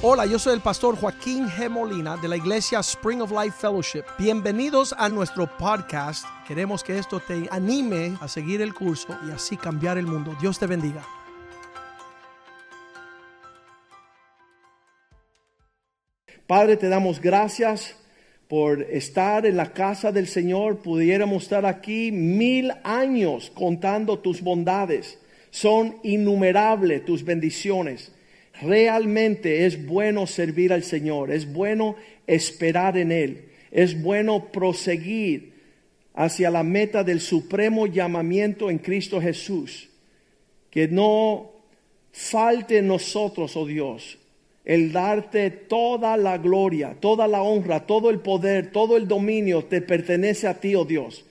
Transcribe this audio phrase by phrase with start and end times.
[0.00, 1.68] Hola, yo soy el pastor Joaquín G.
[1.68, 4.04] Molina de la iglesia Spring of Life Fellowship.
[4.16, 6.24] Bienvenidos a nuestro podcast.
[6.46, 10.36] Queremos que esto te anime a seguir el curso y así cambiar el mundo.
[10.40, 11.04] Dios te bendiga.
[16.46, 17.96] Padre, te damos gracias
[18.46, 20.78] por estar en la casa del Señor.
[20.78, 25.18] Pudiéramos estar aquí mil años contando tus bondades.
[25.50, 28.12] Son innumerables tus bendiciones.
[28.60, 31.96] Realmente es bueno servir al Señor, es bueno
[32.26, 35.52] esperar en Él, es bueno proseguir
[36.14, 39.88] hacia la meta del supremo llamamiento en Cristo Jesús.
[40.70, 41.52] Que no
[42.12, 44.18] falte en nosotros, oh Dios,
[44.64, 49.80] el darte toda la gloria, toda la honra, todo el poder, todo el dominio te
[49.80, 51.24] pertenece a ti, oh Dios.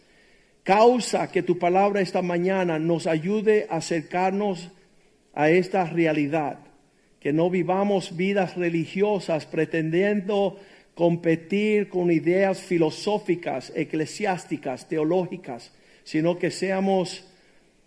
[0.64, 4.70] Causa que tu palabra esta mañana nos ayude a acercarnos
[5.34, 6.67] a esta realidad
[7.20, 10.60] que no vivamos vidas religiosas pretendiendo
[10.94, 15.72] competir con ideas filosóficas, eclesiásticas, teológicas,
[16.04, 17.26] sino que seamos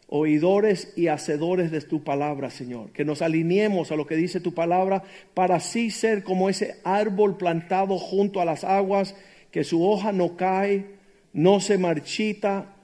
[0.06, 2.90] oidores y hacedores de tu palabra, Señor.
[2.90, 7.36] Que nos alineemos a lo que dice tu palabra para así ser como ese árbol
[7.36, 9.14] plantado junto a las aguas,
[9.50, 10.86] que su hoja no cae,
[11.32, 12.74] no se marchita,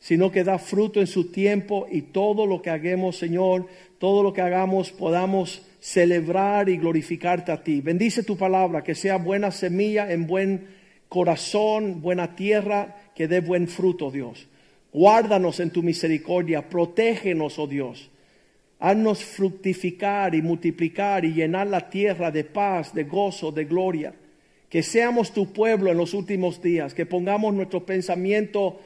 [0.00, 3.66] sino que da fruto en su tiempo y todo lo que hagamos, Señor,
[3.98, 7.80] todo lo que hagamos podamos celebrar y glorificarte a ti.
[7.80, 10.68] Bendice tu palabra, que sea buena semilla en buen
[11.08, 14.46] corazón, buena tierra, que dé buen fruto, Dios.
[14.92, 18.10] Guárdanos en tu misericordia, protégenos, oh Dios.
[18.78, 24.14] Haznos fructificar y multiplicar y llenar la tierra de paz, de gozo, de gloria.
[24.68, 28.78] Que seamos tu pueblo en los últimos días, que pongamos nuestro pensamiento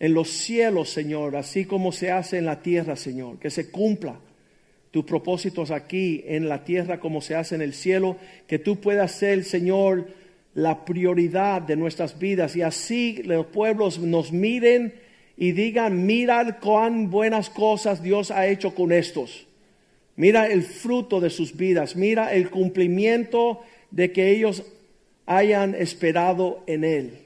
[0.00, 4.18] en los cielos, Señor, así como se hace en la tierra, Señor, que se cumpla
[4.90, 9.12] tus propósitos aquí en la tierra como se hace en el cielo, que tú puedas
[9.12, 10.08] ser, Señor,
[10.54, 14.94] la prioridad de nuestras vidas y así los pueblos nos miren
[15.36, 19.46] y digan, mira cuán buenas cosas Dios ha hecho con estos.
[20.16, 23.60] Mira el fruto de sus vidas, mira el cumplimiento
[23.90, 24.64] de que ellos
[25.24, 27.18] hayan esperado en Él.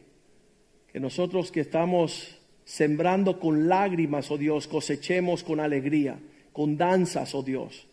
[0.92, 6.18] Que nosotros que estamos sembrando con lágrimas, oh Dios, cosechemos con alegría
[6.54, 7.84] con danzas, oh Dios,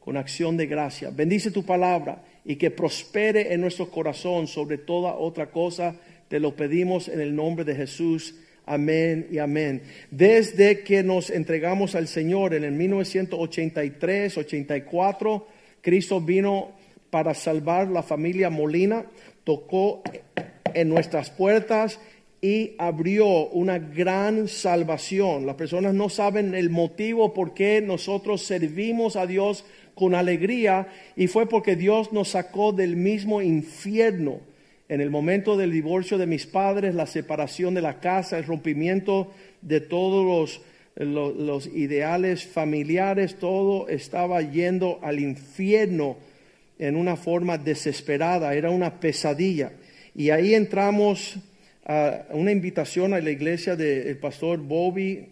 [0.00, 1.10] con acción de gracia.
[1.10, 5.94] Bendice tu palabra y que prospere en nuestro corazón sobre toda otra cosa.
[6.28, 8.34] Te lo pedimos en el nombre de Jesús.
[8.64, 9.82] Amén y amén.
[10.10, 15.46] Desde que nos entregamos al Señor en el 1983, 84,
[15.82, 16.70] Cristo vino
[17.10, 19.04] para salvar la familia Molina,
[19.44, 20.02] tocó
[20.72, 22.00] en nuestras puertas
[22.46, 25.46] y abrió una gran salvación.
[25.46, 29.64] Las personas no saben el motivo por qué nosotros servimos a Dios
[29.96, 30.86] con alegría
[31.16, 34.38] y fue porque Dios nos sacó del mismo infierno.
[34.88, 39.32] En el momento del divorcio de mis padres, la separación de la casa, el rompimiento
[39.60, 40.24] de todos
[40.94, 46.16] los, los, ideales familiares, todo estaba yendo al infierno
[46.78, 49.72] en una forma desesperada, era una pesadilla.
[50.14, 51.40] Y ahí entramos
[51.88, 55.28] una invitación a la iglesia del pastor Bobby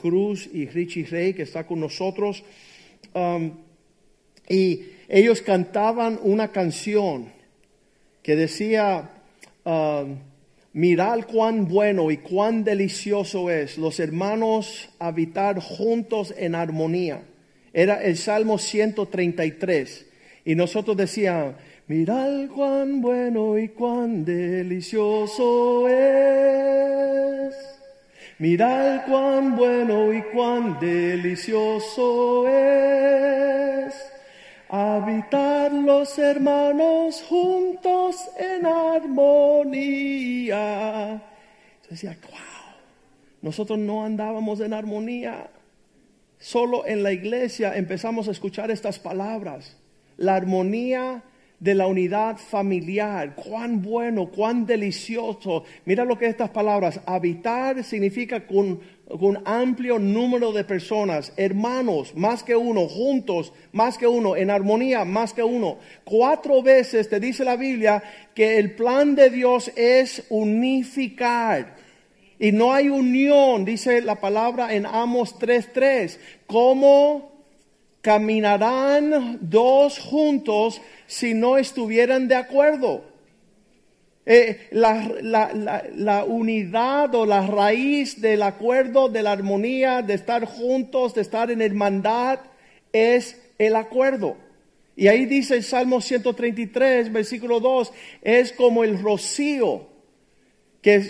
[0.00, 2.42] Cruz y Richie Rey, que está con nosotros.
[3.14, 3.52] Um,
[4.48, 7.32] y ellos cantaban una canción
[8.22, 9.10] que decía,
[9.64, 10.18] um,
[10.72, 17.22] mirad cuán bueno y cuán delicioso es los hermanos habitar juntos en armonía.
[17.72, 20.06] Era el Salmo 133.
[20.44, 21.54] Y nosotros decíamos,
[21.92, 27.54] Mirad cuán bueno y cuán delicioso es.
[28.38, 33.94] Mirad cuán bueno y cuán delicioso es.
[34.70, 40.56] Habitar los hermanos juntos en armonía.
[41.82, 42.74] Yo decía, wow,
[43.42, 45.50] nosotros no andábamos en armonía.
[46.38, 49.76] Solo en la iglesia empezamos a escuchar estas palabras.
[50.16, 51.24] La armonía
[51.62, 53.36] de la unidad familiar.
[53.36, 55.62] Cuán bueno, cuán delicioso.
[55.84, 62.42] Mira lo que estas palabras, habitar significa con, con amplio número de personas, hermanos, más
[62.42, 65.78] que uno, juntos, más que uno, en armonía, más que uno.
[66.02, 68.02] Cuatro veces te dice la Biblia
[68.34, 71.76] que el plan de Dios es unificar.
[72.40, 76.18] Y no hay unión, dice la palabra en Amos 3.3.
[76.48, 77.31] ¿Cómo
[78.02, 83.04] caminarán dos juntos si no estuvieran de acuerdo.
[84.24, 91.22] Eh, la, unidad o la raíz del acuerdo, de la armonía, de estar juntos, de
[91.22, 92.40] estar en hermandad,
[92.92, 94.36] es el acuerdo.
[94.94, 99.88] Y ahí dice el Salmo 133, versículo 2, es como el rocío
[100.82, 101.04] que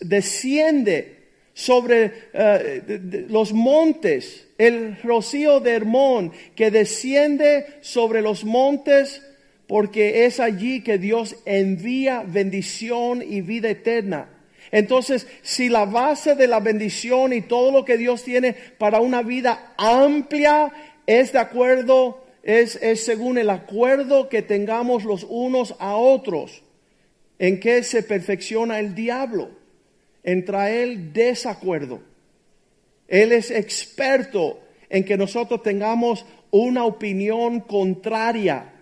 [0.00, 1.15] desciende
[1.56, 9.22] sobre eh, los montes, el rocío de Hermón que desciende sobre los montes
[9.66, 14.28] porque es allí que Dios envía bendición y vida eterna.
[14.70, 19.22] Entonces, si la base de la bendición y todo lo que Dios tiene para una
[19.22, 20.70] vida amplia
[21.06, 26.62] es de acuerdo, es, es según el acuerdo que tengamos los unos a otros,
[27.38, 29.48] en que se perfecciona el diablo,
[30.26, 32.00] en traer desacuerdo.
[33.08, 34.58] Él es experto
[34.90, 38.72] en que nosotros tengamos una opinión contraria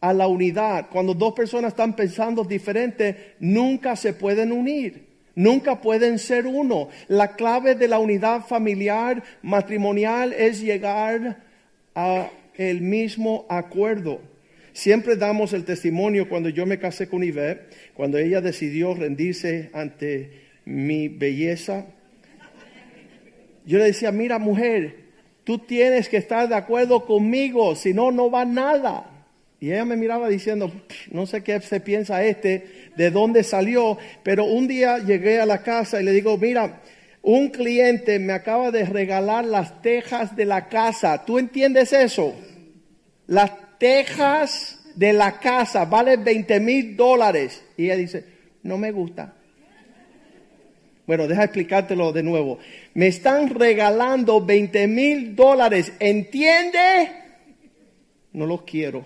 [0.00, 0.88] a la unidad.
[0.90, 5.10] Cuando dos personas están pensando diferente, nunca se pueden unir.
[5.34, 6.88] Nunca pueden ser uno.
[7.08, 11.42] La clave de la unidad familiar, matrimonial, es llegar
[11.94, 14.22] a el mismo acuerdo.
[14.72, 20.49] Siempre damos el testimonio cuando yo me casé con Yvette, cuando ella decidió rendirse ante
[20.70, 21.86] mi belleza.
[23.66, 24.96] Yo le decía, mira mujer,
[25.44, 29.06] tú tienes que estar de acuerdo conmigo, si no, no va nada.
[29.58, 30.72] Y ella me miraba diciendo,
[31.10, 35.62] no sé qué se piensa este, de dónde salió, pero un día llegué a la
[35.62, 36.80] casa y le digo, mira,
[37.22, 41.26] un cliente me acaba de regalar las tejas de la casa.
[41.26, 42.34] ¿Tú entiendes eso?
[43.26, 47.62] Las tejas de la casa valen 20 mil dólares.
[47.76, 48.24] Y ella dice,
[48.62, 49.34] no me gusta.
[51.10, 52.60] Bueno, deja explicártelo de nuevo.
[52.94, 55.92] Me están regalando 20 mil dólares.
[55.98, 57.10] ¿Entiende?
[58.32, 59.04] No los quiero.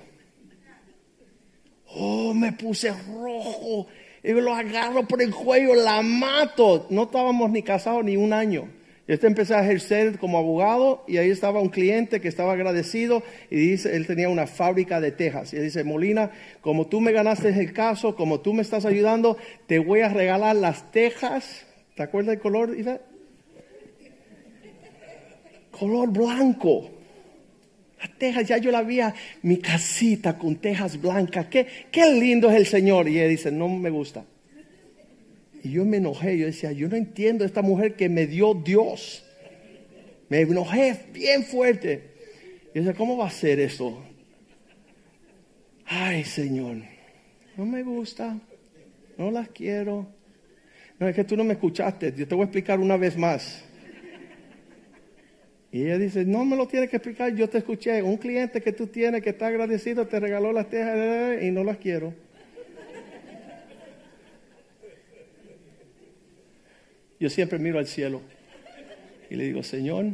[1.87, 3.87] Oh, me puse rojo.
[4.23, 6.87] Y lo agarro por el cuello, la mato.
[6.91, 8.69] No estábamos ni casados ni un año.
[9.09, 13.57] Yo empecé a ejercer como abogado y ahí estaba un cliente que estaba agradecido y
[13.57, 15.55] dice, él tenía una fábrica de tejas.
[15.55, 19.39] Y él dice, Molina, como tú me ganaste el caso, como tú me estás ayudando,
[19.67, 21.65] te voy a regalar las tejas.
[21.95, 22.77] ¿Te acuerdas del color?
[25.71, 26.91] Color blanco
[28.19, 29.01] tejas, ya yo la vi,
[29.43, 33.09] mi casita con tejas blancas, qué, qué lindo es el Señor.
[33.09, 34.25] Y él dice, no me gusta.
[35.63, 39.25] Y yo me enojé, yo decía, yo no entiendo esta mujer que me dio Dios.
[40.29, 42.11] Me enojé bien fuerte.
[42.73, 44.03] Y yo decía, ¿cómo va a ser eso?
[45.87, 46.79] Ay, Señor,
[47.57, 48.39] no me gusta,
[49.17, 50.07] no las quiero.
[50.99, 53.65] No, es que tú no me escuchaste, yo te voy a explicar una vez más.
[55.73, 58.01] Y ella dice, no me lo tienes que explicar, yo te escuché.
[58.01, 61.79] Un cliente que tú tienes que está agradecido te regaló las tejas y no las
[61.79, 62.15] quiero.
[67.19, 68.21] Yo siempre miro al cielo
[69.29, 70.07] y le digo, Señor,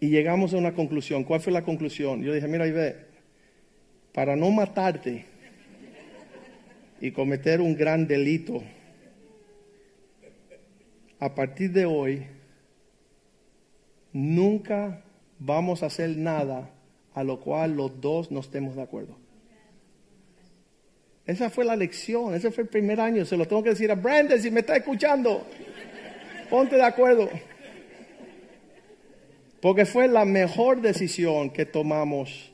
[0.00, 1.22] y llegamos a una conclusión.
[1.22, 2.22] ¿Cuál fue la conclusión?
[2.22, 2.96] Yo dije, mira, ve,
[4.12, 5.24] para no matarte
[7.00, 8.62] y cometer un gran delito,
[11.20, 12.26] a partir de hoy,
[14.12, 15.02] nunca
[15.38, 16.70] vamos a hacer nada
[17.14, 19.16] a lo cual los dos no estemos de acuerdo.
[21.26, 23.24] Esa fue la lección, ese fue el primer año.
[23.24, 25.44] Se lo tengo que decir a Brandon si me está escuchando.
[26.48, 27.28] Ponte de acuerdo.
[29.60, 32.52] Porque fue la mejor decisión que tomamos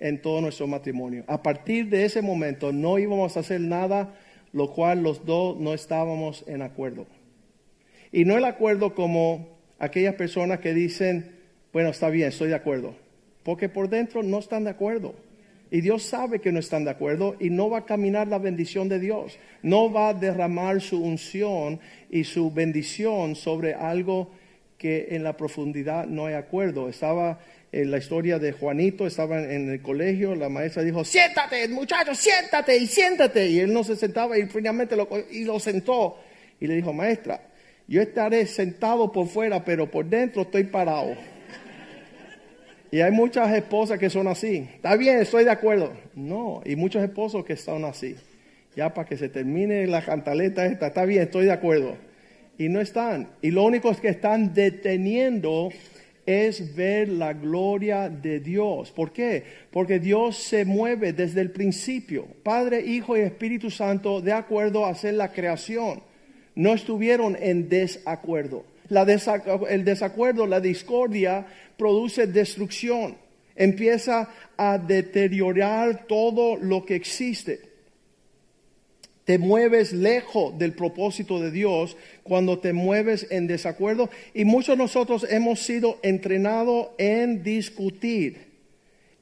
[0.00, 1.24] en todo nuestro matrimonio.
[1.28, 4.14] A partir de ese momento no íbamos a hacer nada
[4.52, 7.06] lo cual los dos no estábamos en acuerdo.
[8.12, 11.36] Y no el acuerdo como aquellas personas que dicen,
[11.72, 12.94] bueno, está bien, estoy de acuerdo,
[13.44, 15.14] porque por dentro no están de acuerdo.
[15.70, 18.88] Y Dios sabe que no están de acuerdo y no va a caminar la bendición
[18.88, 19.38] de Dios.
[19.62, 21.78] No va a derramar su unción
[22.10, 24.32] y su bendición sobre algo
[24.78, 26.88] que en la profundidad no hay acuerdo.
[26.88, 27.38] Estaba
[27.72, 32.76] en la historia de Juanito, estaba en el colegio, la maestra dijo, siéntate, muchacho, siéntate
[32.76, 33.46] y siéntate.
[33.48, 36.18] Y él no se sentaba y finalmente lo, y lo sentó.
[36.58, 37.40] Y le dijo, maestra,
[37.86, 41.14] yo estaré sentado por fuera, pero por dentro estoy parado.
[42.92, 44.68] Y hay muchas esposas que son así.
[44.74, 45.92] Está bien, estoy de acuerdo.
[46.14, 48.16] No, y muchos esposos que son así.
[48.74, 51.96] Ya para que se termine la cantaleta esta, está bien, estoy de acuerdo.
[52.58, 53.30] Y no están.
[53.42, 55.70] Y lo único que están deteniendo
[56.30, 58.90] es ver la gloria de Dios.
[58.90, 59.44] ¿Por qué?
[59.70, 62.26] Porque Dios se mueve desde el principio.
[62.42, 66.02] Padre, Hijo y Espíritu Santo de acuerdo a hacer la creación
[66.54, 68.64] no estuvieron en desacuerdo.
[69.68, 71.46] el desacuerdo, la discordia,
[71.76, 73.16] produce destrucción.
[73.54, 77.69] Empieza a deteriorar todo lo que existe.
[79.30, 84.10] Te mueves lejos del propósito de Dios cuando te mueves en desacuerdo.
[84.34, 88.50] Y muchos de nosotros hemos sido entrenados en discutir.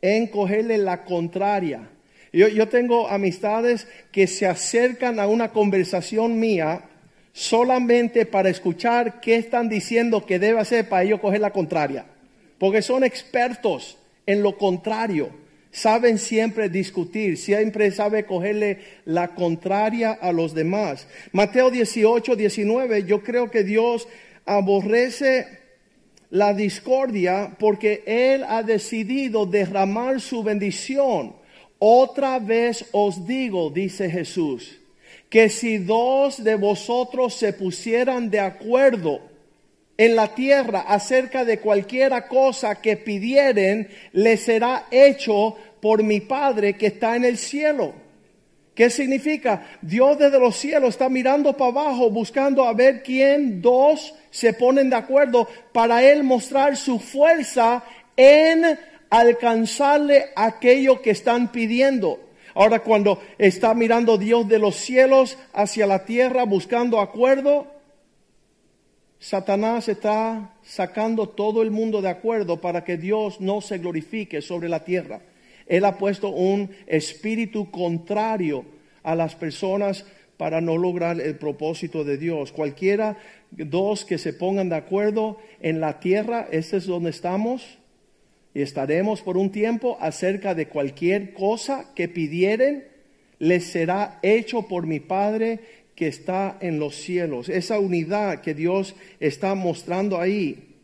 [0.01, 1.91] en cogerle la contraria.
[2.33, 6.85] Yo, yo tengo amistades que se acercan a una conversación mía
[7.35, 12.07] solamente para escuchar qué están diciendo que debe hacer para ellos coger la contraria.
[12.57, 15.48] Porque son expertos en lo contrario.
[15.71, 21.07] Saben siempre discutir, siempre sabe cogerle la contraria a los demás.
[21.33, 24.09] Mateo 18, 19, yo creo que Dios
[24.47, 25.47] aborrece
[26.31, 31.37] la discordia porque Él ha decidido derramar su bendición.
[31.79, 34.81] Otra vez os digo, dice Jesús,
[35.29, 39.28] que si dos de vosotros se pusieran de acuerdo
[39.99, 46.77] en la tierra acerca de cualquiera cosa que pidieren, le será hecho por mi Padre
[46.77, 47.93] que está en el cielo.
[48.77, 49.67] ¿Qué significa?
[49.83, 54.89] Dios desde los cielos está mirando para abajo, buscando a ver quién dos se ponen
[54.89, 57.83] de acuerdo para Él mostrar su fuerza
[58.17, 58.79] en
[59.11, 62.21] alcanzarle aquello que están pidiendo.
[62.55, 67.78] Ahora cuando está mirando Dios de los cielos hacia la tierra buscando acuerdo,
[69.19, 74.69] Satanás está sacando todo el mundo de acuerdo para que Dios no se glorifique sobre
[74.69, 75.21] la tierra.
[75.67, 78.65] Él ha puesto un espíritu contrario
[79.03, 80.07] a las personas
[80.37, 82.53] para no lograr el propósito de Dios.
[82.53, 83.19] Cualquiera
[83.51, 87.79] dos que se pongan de acuerdo en la tierra, este es donde estamos,
[88.55, 92.87] y estaremos por un tiempo acerca de cualquier cosa que pidieren,
[93.39, 95.61] les será hecho por mi Padre
[95.99, 97.49] que está en los cielos.
[97.49, 100.77] Esa unidad que Dios está mostrando ahí,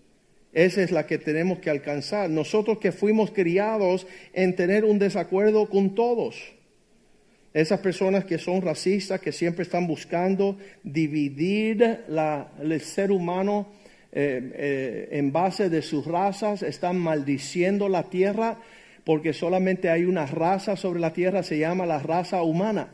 [0.52, 2.28] esa es la que tenemos que alcanzar.
[2.28, 6.35] Nosotros que fuimos criados en tener un desacuerdo con todos.
[7.52, 12.00] Esas personas que son racistas, que siempre están buscando dividir
[12.61, 13.68] el ser humano
[14.11, 18.59] eh, eh, en base de sus razas, están maldiciendo la tierra
[19.04, 22.88] porque solamente hay una raza sobre la tierra, se llama la raza humana.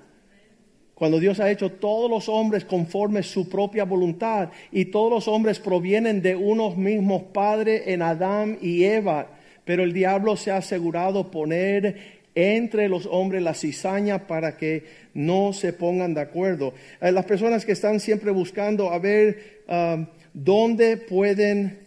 [1.00, 5.58] Cuando Dios ha hecho todos los hombres conforme su propia voluntad y todos los hombres
[5.58, 9.28] provienen de unos mismos padres en Adán y Eva,
[9.64, 15.54] pero el diablo se ha asegurado poner entre los hombres la cizaña para que no
[15.54, 16.74] se pongan de acuerdo.
[17.00, 20.04] Eh, las personas que están siempre buscando a ver um,
[20.34, 21.78] dónde pueden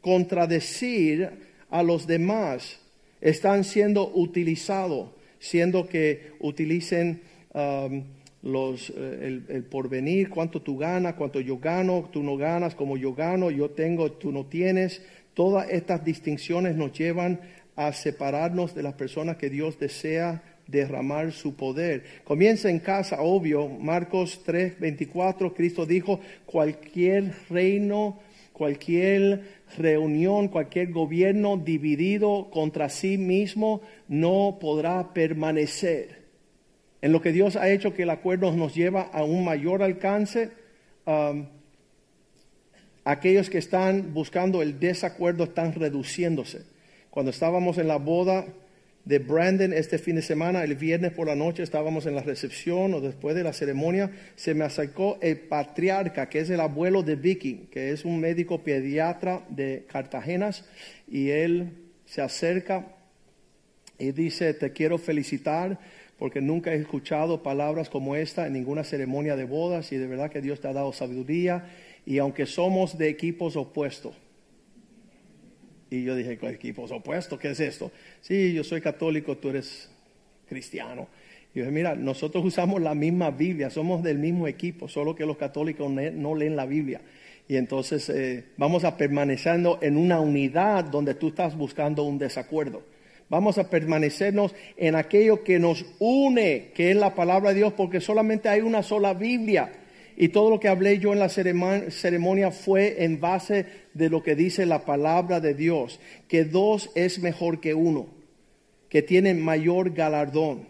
[0.00, 1.30] contradecir
[1.70, 2.80] a los demás
[3.20, 7.22] están siendo utilizados, siendo que utilicen
[7.54, 8.02] um,
[8.46, 13.12] los, eh, el, porvenir, cuánto tú ganas, cuánto yo gano, tú no ganas, como yo
[13.12, 15.02] gano, yo tengo, tú no tienes.
[15.34, 17.40] Todas estas distinciones nos llevan
[17.74, 22.04] a separarnos de las personas que Dios desea derramar su poder.
[22.24, 28.20] Comienza en casa, obvio, Marcos 3, 24, Cristo dijo, cualquier reino,
[28.52, 29.42] cualquier
[29.76, 36.25] reunión, cualquier gobierno dividido contra sí mismo no podrá permanecer
[37.06, 40.50] en lo que Dios ha hecho que el acuerdo nos lleva a un mayor alcance,
[41.04, 41.46] um,
[43.04, 46.62] aquellos que están buscando el desacuerdo están reduciéndose.
[47.10, 48.44] Cuando estábamos en la boda
[49.04, 52.92] de Brandon este fin de semana, el viernes por la noche estábamos en la recepción
[52.92, 57.14] o después de la ceremonia, se me acercó el patriarca, que es el abuelo de
[57.14, 60.64] Vicky, que es un médico pediatra de Cartagenas,
[61.08, 61.70] y él
[62.04, 62.96] se acerca
[63.96, 65.78] y dice, te quiero felicitar
[66.18, 70.30] porque nunca he escuchado palabras como esta en ninguna ceremonia de bodas y de verdad
[70.30, 71.68] que Dios te ha dado sabiduría
[72.06, 74.14] y aunque somos de equipos opuestos.
[75.90, 77.38] Y yo dije, equipos opuestos?
[77.38, 77.92] ¿Qué es esto?
[78.20, 79.90] Sí, yo soy católico, tú eres
[80.48, 81.08] cristiano.
[81.54, 85.36] Y dije, mira, nosotros usamos la misma Biblia, somos del mismo equipo, solo que los
[85.36, 87.02] católicos no leen la Biblia.
[87.48, 92.82] Y entonces eh, vamos a permaneciendo en una unidad donde tú estás buscando un desacuerdo.
[93.28, 98.00] Vamos a permanecernos en aquello que nos une, que es la palabra de Dios, porque
[98.00, 99.72] solamente hay una sola Biblia.
[100.16, 104.36] Y todo lo que hablé yo en la ceremonia fue en base de lo que
[104.36, 108.06] dice la palabra de Dios, que dos es mejor que uno,
[108.88, 110.68] que tiene mayor galardón.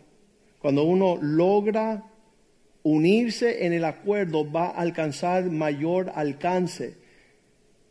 [0.58, 2.04] Cuando uno logra
[2.82, 6.94] unirse en el acuerdo va a alcanzar mayor alcance,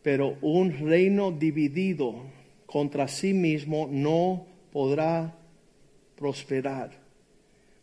[0.02, 2.24] pero un reino dividido
[2.66, 5.34] contra sí mismo no podrá
[6.17, 6.91] prosperar.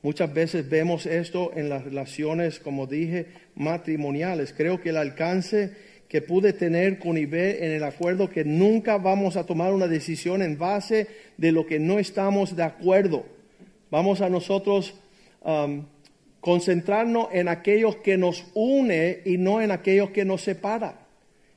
[0.03, 4.53] Muchas veces vemos esto en las relaciones, como dije, matrimoniales.
[4.55, 5.73] Creo que el alcance
[6.07, 10.43] que pude tener con Ibe en el acuerdo que nunca vamos a tomar una decisión
[10.43, 11.07] en base
[11.39, 13.25] de lo que no estamos de acuerdo.
[13.91, 14.95] Vamos a nosotros
[15.41, 15.87] um,
[16.41, 21.07] concentrarnos en aquellos que nos une y no en aquellos que nos separa.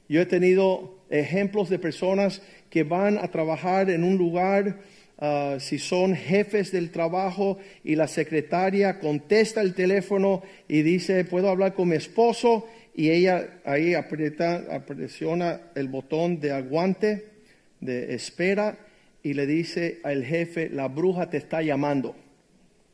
[0.07, 4.77] Yo he tenido ejemplos de personas que van a trabajar en un lugar
[5.19, 11.49] ah, si son jefes del trabajo y la secretaria contesta el teléfono y dice, ¿puedo
[11.49, 12.67] hablar con mi esposo?
[12.95, 17.25] Y ella ahí aprieta, presiona el botón de aguante,
[17.81, 18.77] de espera,
[19.25, 22.15] y le dice al jefe, la bruja te está llamando,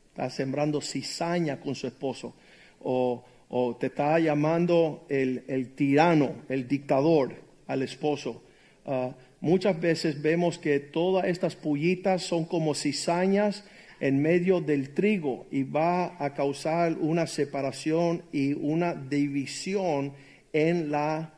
[0.08, 2.34] está sembrando cizaña con su esposo,
[2.80, 3.22] o,
[3.78, 7.34] te está llamando el, tirano, el dictador
[7.66, 8.42] al esposo.
[8.86, 13.64] Ah, muchas veces vemos que todas estas pullitas son como cizañas
[14.00, 20.14] en medio del trigo y va a causar una separación y una división
[20.54, 21.34] en, la,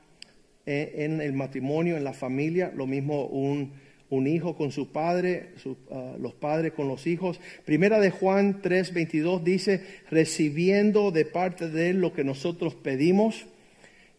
[0.64, 3.72] en el matrimonio, en la familia, lo mismo un
[4.14, 5.50] un hijo con su padre,
[5.90, 7.40] ah, los padres con los hijos.
[7.64, 13.46] Primera de Juan 3:22 dice, recibiendo de parte de él lo que nosotros pedimos,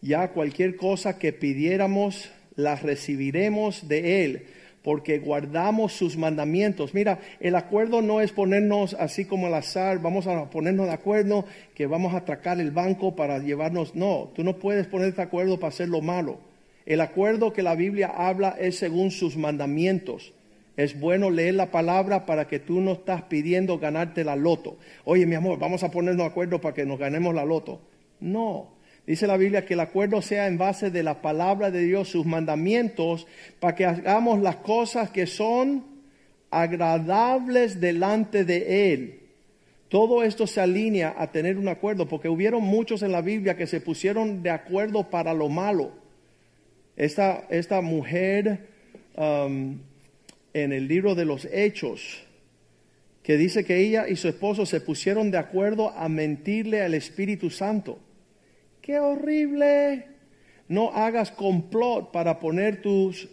[0.02, 4.46] ya cualquier cosa que pidiéramos, la recibiremos de él,
[4.84, 6.94] porque guardamos sus mandamientos.
[6.94, 11.46] Mira, el acuerdo no es ponernos así como al azar, vamos a ponernos de acuerdo
[11.74, 15.60] que vamos a atracar el banco para llevarnos, no, tú no puedes ponerte de acuerdo
[15.60, 16.40] para hacer lo malo.
[16.86, 20.34] El acuerdo que la Biblia habla es según sus mandamientos.
[20.78, 24.78] Es bueno leer la palabra para que tú no estás pidiendo ganarte la loto.
[25.06, 27.80] Oye, mi amor, vamos a ponernos de acuerdo para que nos ganemos la loto.
[28.20, 28.75] No.
[29.06, 32.26] Dice la Biblia que el acuerdo sea en base de la palabra de Dios, sus
[32.26, 33.28] mandamientos,
[33.60, 35.86] para que hagamos las cosas que son
[36.50, 39.20] agradables delante de Él.
[39.90, 43.68] Todo esto se alinea a tener un acuerdo, porque hubieron muchos en la Biblia que
[43.68, 45.92] se pusieron de acuerdo para lo malo
[46.96, 48.68] esta, esta mujer
[49.16, 49.78] um,
[50.54, 52.24] en el libro de los Hechos,
[53.22, 57.50] que dice que ella y su esposo se pusieron de acuerdo a mentirle al Espíritu
[57.50, 58.00] Santo.
[58.86, 60.06] ¡Qué horrible!
[60.68, 63.28] No hagas complot para poner tus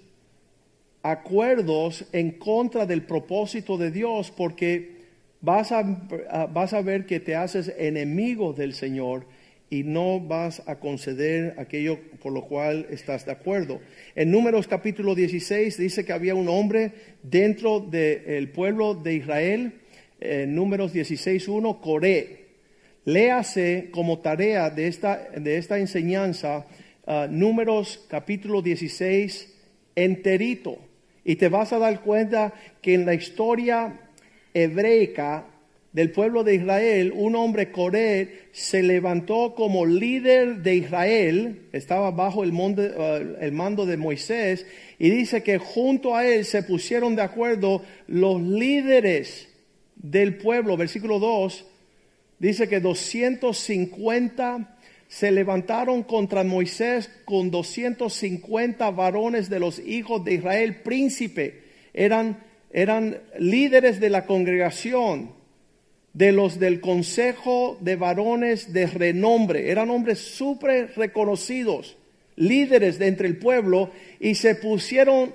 [1.03, 4.93] acuerdos en contra del propósito de Dios porque
[5.43, 5.83] vas a,
[6.51, 9.27] vas a ver que te haces enemigo del Señor
[9.69, 13.79] y no vas a conceder aquello por lo cual estás de acuerdo.
[14.15, 19.75] En Números capítulo 16 dice que había un hombre dentro del pueblo de Israel,
[20.19, 22.42] en Números 16.1, Coré.
[23.05, 26.67] Léase como tarea de esta, de esta enseñanza
[27.07, 29.53] uh, Números capítulo 16
[29.97, 30.79] enterito.
[31.25, 33.99] Y te vas a dar cuenta que en la historia
[34.55, 35.47] hebreica
[35.93, 42.45] del pueblo de Israel, un hombre Coré se levantó como líder de Israel, estaba bajo
[42.45, 44.65] el, uh, el, mando de Moisés,
[45.01, 49.49] y dice que junto a él se pusieron de acuerdo los líderes
[49.97, 51.67] del pueblo, versículo 2,
[52.43, 54.77] dice que 250
[55.07, 61.63] se levantaron contra Moisés con 250 varones de los hijos de Israel, príncipe,
[61.95, 65.31] eran, eran líderes de la congregación
[66.15, 69.71] de los del consejo de varones de renombre.
[69.71, 71.97] Eran hombres súper reconocidos,
[72.35, 75.33] líderes de entre el pueblo, y se pusieron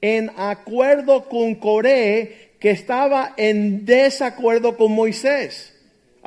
[0.00, 5.74] en acuerdo con Coré, que estaba en desacuerdo con Moisés.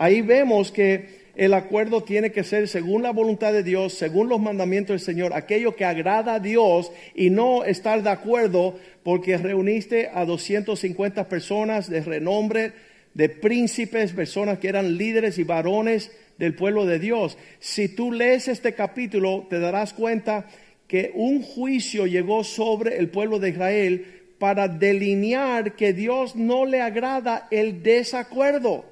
[0.01, 4.41] Ahí vemos que el acuerdo tiene que ser según la voluntad de Dios, según los
[4.41, 10.09] mandamientos del Señor, aquello que agrada a Dios y no estar de acuerdo porque reuniste
[10.11, 12.73] a 250 personas de renombre,
[13.13, 17.37] de príncipes, personas que eran líderes y varones del pueblo de Dios.
[17.59, 20.47] Si tú lees este capítulo, te darás cuenta
[20.87, 24.05] que un juicio llegó sobre el pueblo de Israel
[24.39, 28.90] para delinear que Dios no le agrada el desacuerdo.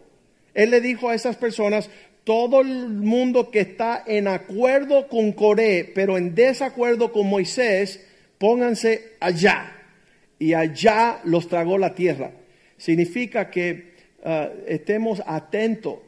[0.53, 1.89] Él le dijo a esas personas,
[2.23, 8.05] todo el mundo que está en acuerdo con Coré, pero en desacuerdo con Moisés,
[8.38, 9.75] pónganse allá.
[10.38, 12.31] Y allá los tragó la tierra.
[12.77, 13.89] Significa que
[14.23, 15.99] Ah, estemos atentos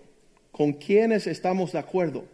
[0.52, 2.26] con quienes estamos de acuerdo,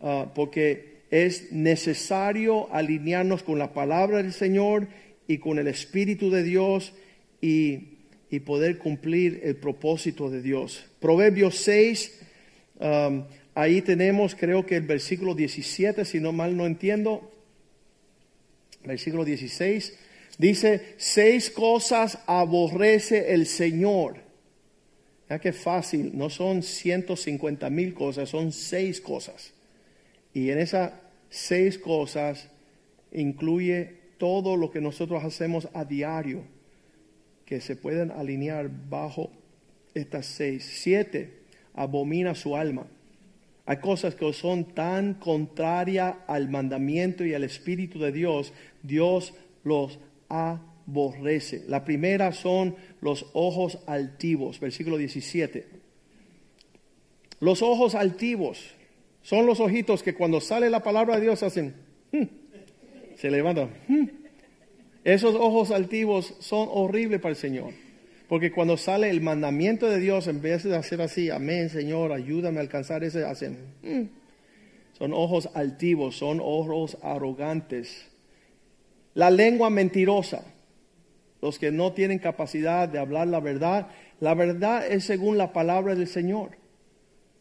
[0.00, 4.86] ah, porque es necesario alinearnos con la palabra del Señor
[5.26, 6.94] y con el Espíritu de Dios
[7.40, 7.95] y,
[8.40, 10.84] poder cumplir el propósito de Dios.
[11.00, 12.20] Proverbios 6,
[12.80, 17.30] um, ahí tenemos creo que el versículo 17, si no mal no entiendo,
[18.84, 19.98] versículo 16,
[20.38, 24.26] dice, seis cosas aborrece el Señor
[25.28, 29.52] ya que fácil, no son 150 mil cosas, son seis cosas.
[30.32, 30.92] Y en esas
[31.30, 32.48] seis cosas
[33.12, 36.44] incluye todo lo que nosotros hacemos a diario,
[37.46, 39.30] que se pueden alinear bajo
[39.94, 40.64] estas seis.
[40.64, 41.32] Siete,
[41.74, 42.86] abomina su alma.
[43.64, 49.98] Hay cosas que son tan contrarias al mandamiento y al Espíritu de Dios, Dios los
[50.28, 51.64] aborrece.
[51.66, 55.66] La primera son los ojos altivos, versículo 17.
[57.40, 58.74] Los ojos altivos
[59.22, 61.74] son los ojitos que cuando sale la palabra de Dios hacen,
[62.12, 62.22] hmm",
[63.16, 63.70] se levantan.
[63.88, 64.25] Hmm".
[65.06, 67.72] Esos ojos altivos son horribles para el Señor.
[68.28, 72.58] Porque cuando sale el mandamiento de Dios, en vez de hacer así, amén Señor, ayúdame
[72.58, 73.56] a alcanzar ese, hacen.
[73.84, 74.06] Hmm".
[74.98, 78.08] Son ojos altivos, son ojos arrogantes.
[79.14, 80.42] La lengua mentirosa,
[81.40, 83.86] los que no tienen capacidad de hablar la verdad,
[84.18, 86.58] la verdad es según la palabra del Señor.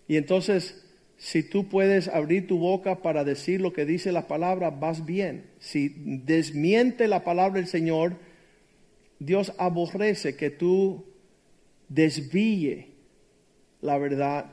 [0.07, 0.84] Y entonces,
[1.17, 5.45] si tú puedes abrir tu boca para decir lo que dice la palabra, vas bien.
[5.59, 8.17] Si desmiente la palabra del Señor,
[9.19, 11.05] Dios aborrece que tú
[11.87, 12.89] desvíe
[13.81, 14.51] la verdad.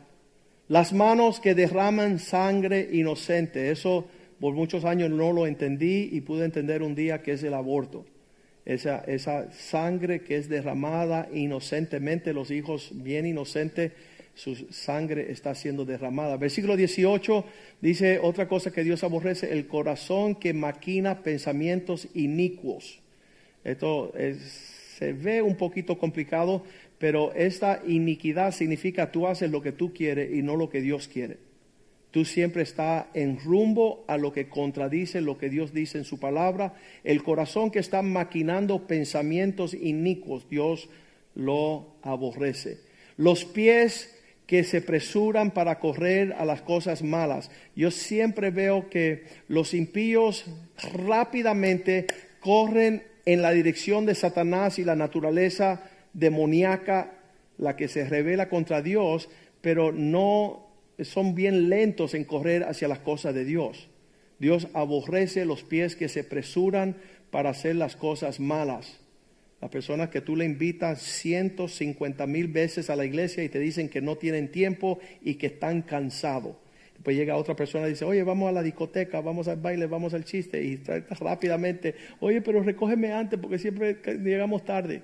[0.69, 4.07] Las manos que derraman sangre inocente, eso
[4.41, 8.07] por muchos años no lo entendí y pude entender un día que es el aborto.
[8.65, 13.93] Esa, esa sangre que es derramada inocentemente, los hijos bien inocentes
[14.35, 16.37] su sangre está siendo derramada.
[16.37, 17.45] Versículo 18
[17.81, 23.01] dice otra cosa que Dios aborrece, el corazón que maquina pensamientos inicuos.
[23.65, 24.13] Esto
[24.97, 26.65] se ve un poquito complicado,
[26.99, 31.09] pero esta iniquidad significa tú haces lo que tú quieres y no lo que Dios
[31.09, 31.39] quiere.
[32.13, 36.21] Tú siempre estás en rumbo a lo que contradice lo que Dios dice en su
[36.21, 36.75] palabra.
[37.05, 40.91] El corazón que está maquinando pensamientos inicuos, Dios
[41.35, 42.81] lo aborrece.
[43.17, 44.15] Los pies
[44.53, 47.51] que se presuran para correr a las cosas malas.
[47.75, 50.45] Yo siempre veo que los impíos
[50.93, 52.07] rápidamente
[52.39, 57.15] corren en la dirección de Satanás y la naturaleza demoníaca,
[57.57, 59.31] la que se revela contra Dios,
[59.63, 60.69] pero no
[61.01, 63.89] son bien lentos en correr hacia las cosas de Dios.
[64.39, 66.99] Dios aborrece los pies que se presuran
[67.31, 69.02] para hacer las cosas malas.
[69.63, 73.89] Las personas que tú le invitas 150 mil veces a la iglesia y te dicen
[73.89, 76.57] que no tienen tiempo y que están cansados.
[76.95, 80.15] Después llega otra persona y dice, oye, vamos a la discoteca, vamos al baile, vamos
[80.15, 80.61] al chiste.
[80.65, 80.83] Y
[81.21, 85.03] rápidamente, oye, pero recógeme antes porque siempre llegamos tarde.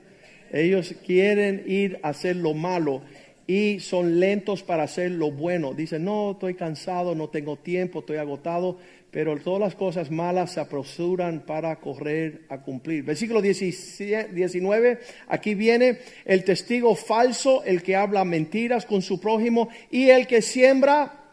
[0.53, 3.03] Ellos quieren ir a hacer lo malo
[3.47, 5.73] y son lentos para hacer lo bueno.
[5.73, 8.79] Dicen, no, estoy cansado, no tengo tiempo, estoy agotado
[9.11, 13.05] pero todas las cosas malas se apresuran para correr a cumplir.
[13.05, 20.11] Versículo 19, aquí viene el testigo falso, el que habla mentiras con su prójimo y
[20.11, 21.25] el que siembra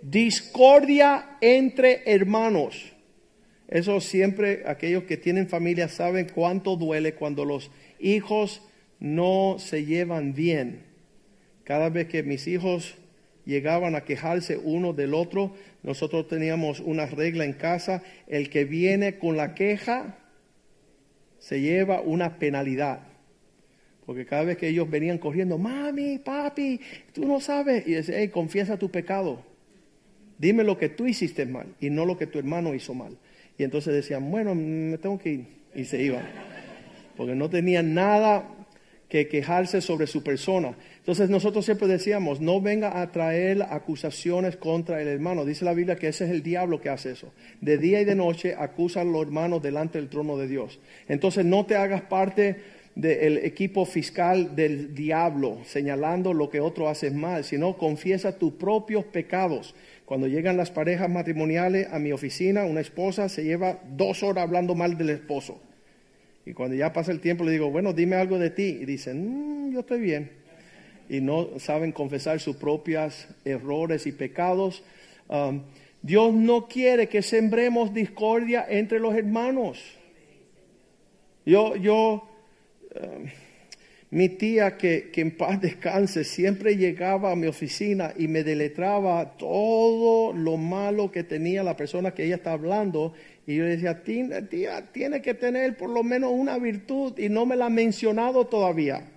[0.00, 2.92] discordia entre hermanos.
[3.68, 8.62] Eso siempre, aquellos que tienen familia saben cuánto duele cuando los hijos
[9.00, 10.82] no se llevan bien.
[11.64, 12.96] Cada vez que mis hijos
[13.44, 15.54] llegaban a quejarse uno del otro.
[15.82, 20.16] Nosotros teníamos una regla en casa, el que viene con la queja
[21.38, 23.00] se lleva una penalidad.
[24.06, 26.80] Porque cada vez que ellos venían corriendo, mami, papi,
[27.12, 29.44] tú no sabes, y dice, hey, confiesa tu pecado.
[30.38, 33.16] Dime lo que tú hiciste mal y no lo que tu hermano hizo mal.
[33.58, 35.46] Y entonces decían, bueno, me tengo que ir.
[35.74, 36.24] Y se iban.
[37.16, 38.44] Porque no tenían nada
[39.12, 40.74] que quejarse sobre su persona.
[40.96, 45.44] Entonces nosotros siempre decíamos, no venga a traer acusaciones contra el hermano.
[45.44, 47.30] Dice la Biblia que ese es el diablo que hace eso.
[47.60, 50.80] De día y de noche acusan a los hermanos delante del trono de Dios.
[51.08, 52.62] Entonces no te hagas parte
[52.94, 59.04] del equipo fiscal del diablo, señalando lo que otro hace mal, sino confiesa tus propios
[59.04, 59.74] pecados.
[60.06, 64.74] Cuando llegan las parejas matrimoniales a mi oficina, una esposa se lleva dos horas hablando
[64.74, 65.60] mal del esposo
[66.44, 68.78] y cuando ya pasa el tiempo le digo, bueno, dime algo de ti.
[68.80, 70.30] Y dicen, mm, yo estoy bien.
[71.08, 74.82] Y no saben confesar sus propios errores y pecados.
[75.28, 75.62] Um,
[76.00, 79.78] Dios no quiere que sembremos discordia entre los hermanos.
[81.46, 82.28] Yo, yo,
[83.00, 83.26] um,
[84.10, 89.36] mi tía que, que, en paz descanse siempre llegaba a mi oficina y me deletraba
[89.36, 93.14] todo lo malo que tenía la persona que ella está hablando
[93.46, 97.56] y yo decía, tía, tiene que tener por lo menos una virtud y no me
[97.56, 99.08] la ha mencionado todavía.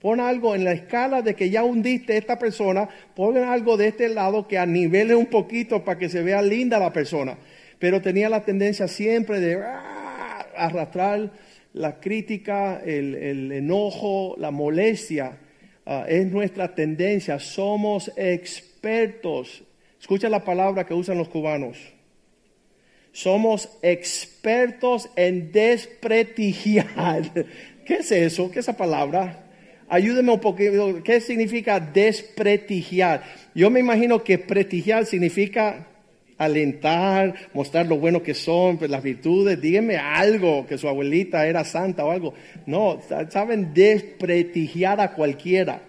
[0.00, 3.88] Pon algo en la escala de que ya hundiste a esta persona, pon algo de
[3.88, 7.38] este lado que anivele un poquito para que se vea linda la persona.
[7.78, 11.32] Pero tenía la tendencia siempre de ah, arrastrar
[11.72, 15.38] la crítica, el, enojo, la molestia.
[15.86, 17.38] Ah, es nuestra tendencia.
[17.38, 19.64] Somos expertos.
[19.98, 21.94] Escucha la palabra que usan los cubanos
[23.14, 27.22] somos expertos en desprestigiar.
[27.86, 28.50] ¿Qué es eso?
[28.50, 29.44] ¿Qué es esa palabra?
[29.88, 31.00] Ayúdeme un poquito.
[31.04, 33.22] ¿Qué significa desprestigiar?
[33.54, 35.86] Yo me imagino que prestigiar significa
[36.36, 39.60] alentar, mostrar lo bueno que son, pues, las virtudes.
[39.60, 42.34] Díganme algo, que su abuelita era santa o algo.
[42.66, 45.82] No, saben desprestigiar a cualquiera.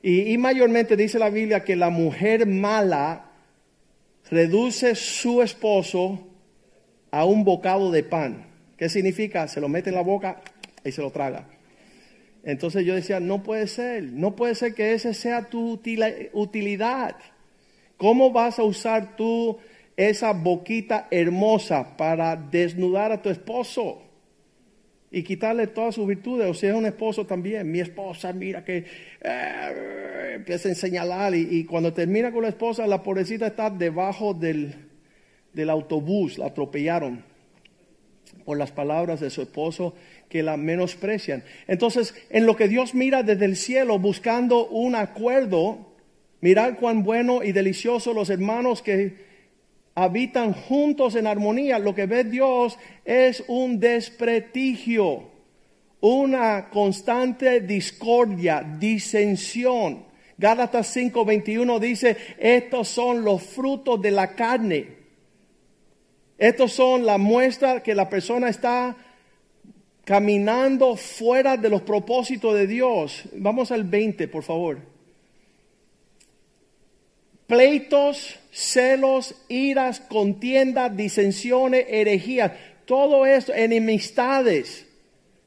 [0.00, 3.32] Y, y mayormente dice la Biblia que la mujer mala
[4.30, 6.28] reduce su esposo
[7.12, 8.46] a un bocado de pan.
[8.76, 9.46] ¿Qué significa?
[9.46, 10.40] Se lo mete en la boca
[10.82, 11.46] y se lo traga.
[12.42, 15.80] Entonces yo decía, no puede ser, no puede ser que esa sea tu
[16.32, 17.16] utilidad.
[17.96, 19.58] ¿Cómo vas a usar tú
[19.96, 24.02] esa boquita hermosa para desnudar a tu esposo
[25.10, 26.48] y quitarle todas sus virtudes?
[26.48, 27.70] O sea, es un esposo también.
[27.70, 28.86] Mi esposa, mira que
[29.20, 34.34] eh, empieza a señalar y, y, cuando termina con la esposa, la pobrecita está debajo
[34.34, 34.91] del,
[35.52, 37.24] del autobús, la atropellaron
[38.44, 39.94] por las palabras de su esposo
[40.28, 41.44] que la menosprecian.
[41.66, 45.92] Entonces, en lo que Dios mira desde el cielo buscando un acuerdo,
[46.40, 49.32] mirar cuán bueno y delicioso los hermanos que
[49.94, 55.30] habitan juntos en armonía, lo que ve Dios es un desprestigio,
[56.00, 60.04] una constante discordia, disensión.
[60.38, 65.01] Gálatas 5:21 dice, estos son los frutos de la carne.
[66.42, 68.96] Estos son la muestra que la persona está
[70.04, 73.22] caminando fuera de los propósitos de Dios.
[73.34, 74.78] Vamos al 20, por favor.
[77.46, 82.50] Pleitos, celos, iras, contiendas, disensiones, herejías,
[82.86, 84.84] todo esto, enemistades,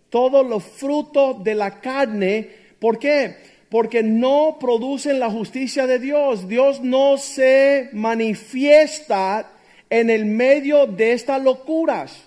[0.09, 2.49] todos los frutos de la carne.
[2.79, 3.35] ¿Por qué?
[3.67, 6.47] Porque no producen la justicia de Dios.
[6.47, 9.51] Dios no se manifiesta
[9.89, 12.23] en el medio de estas locuras.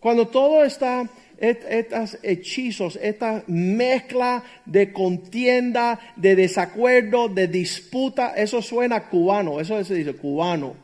[0.00, 9.08] Cuando todo está, estos hechizos, esta mezcla de contienda, de desacuerdo, de disputa, eso suena
[9.08, 10.74] cubano, eso se dice cubano.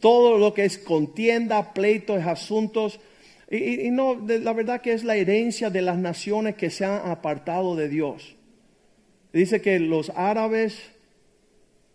[0.00, 3.00] Todo lo que es contienda, pleitos, asuntos.
[3.50, 7.10] Y, y, no, la verdad que es la herencia de las naciones que se han
[7.10, 8.34] apartado de Dios.
[9.32, 10.91] Dice que los árabes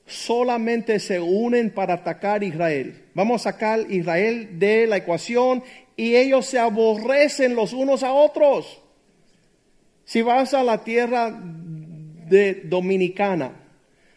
[0.08, 3.04] solamente se unen para atacar Israel.
[3.14, 5.64] Vamos a sacar Israel de la ecuación
[5.96, 8.82] y ellos se aborrecen los unos a otros.
[10.06, 13.52] Si vas a la tierra de Dominicana,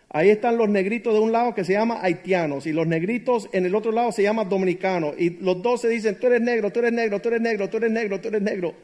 [0.09, 3.67] ahí están los negritos de un lado que se llama haitianos y los negritos en
[3.67, 6.79] el otro lado se llaman dominicanos y los dos se dicen, tú eres negro, tú
[6.79, 8.75] eres negro, tú eres negro, tú eres negro, tú eres negro,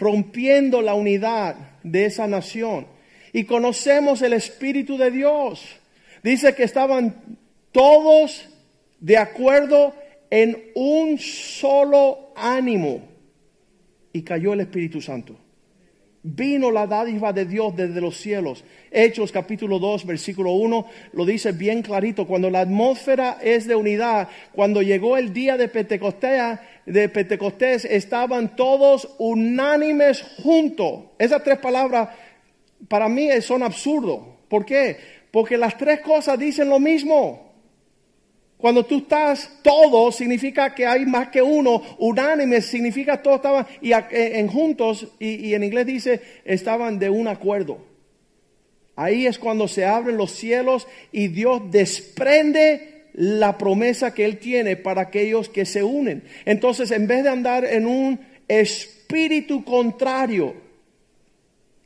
[0.00, 2.95] rompiendo la unidad de esa nación.
[3.32, 5.64] Y conocemos el Espíritu de Dios.
[6.22, 7.38] Dice que estaban
[7.72, 8.48] todos
[9.00, 9.94] de acuerdo
[10.30, 13.02] en un solo ánimo
[14.12, 15.36] y cayó el Espíritu Santo.
[16.28, 18.64] Vino la dádiva de Dios desde los cielos.
[18.90, 22.26] Hechos capítulo 2, versículo 1 lo dice bien clarito.
[22.26, 28.56] Cuando la atmósfera es de unidad, cuando llegó el día de Pentecostés, de Pentecostés estaban
[28.56, 31.04] todos unánimes juntos.
[31.18, 32.08] Esas tres palabras
[32.88, 34.20] para mí son absurdos.
[34.48, 34.96] ¿Por qué?
[35.30, 37.46] Porque las tres cosas dicen lo mismo.
[38.56, 41.82] Cuando tú estás todo, significa que hay más que uno.
[41.98, 47.78] Unánime significa todos estaban y en juntos, y en inglés dice, estaban de un acuerdo.
[48.96, 54.76] Ahí es cuando se abren los cielos y Dios desprende la promesa que Él tiene
[54.76, 56.22] para aquellos que se unen.
[56.46, 60.54] Entonces, en vez de andar en un espíritu contrario,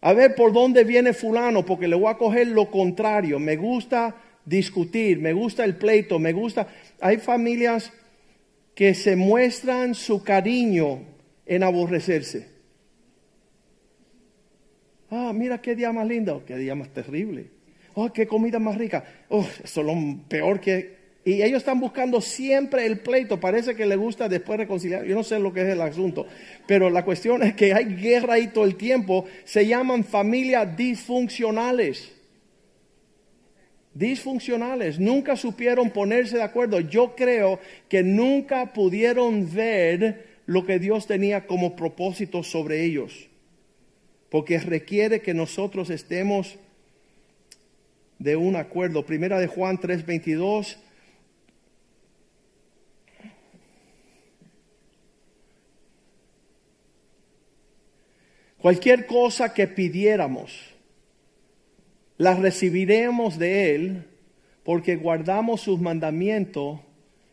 [0.01, 4.17] a ver por dónde viene fulano, porque le voy a coger lo contrario, me gusta
[4.45, 6.67] discutir, me gusta el pleito, me gusta...
[7.01, 7.93] Hay familias
[8.75, 11.03] que se muestran su cariño
[11.47, 12.49] en aborrecerse.
[15.11, 17.51] Ah, mira qué día más lindo, qué día más terrible.
[17.95, 19.05] Oh, qué comida más rica.
[19.29, 19.95] Oh, eso es lo
[20.29, 21.00] peor que...
[21.25, 23.39] Y ellos están buscando siempre el pleito.
[23.39, 25.05] Parece que les gusta después reconciliar.
[25.05, 26.27] Yo no sé lo que es el asunto.
[26.67, 29.27] Pero la cuestión es que hay guerra ahí todo el tiempo.
[29.45, 32.13] Se llaman familias disfuncionales
[33.95, 36.81] disfuncionales, nunca supieron ponerse de acuerdo.
[36.81, 43.29] Yo creo que nunca pudieron ver lo que Dios tenía como propósito sobre ellos,
[44.31, 46.57] porque requiere que nosotros estemos
[48.19, 49.05] de un acuerdo.
[49.05, 50.77] Primera de Juan 3:22.
[58.61, 60.71] Cualquier cosa que pidiéramos
[62.19, 64.05] las recibiremos de Él
[64.65, 66.81] porque guardamos sus mandamientos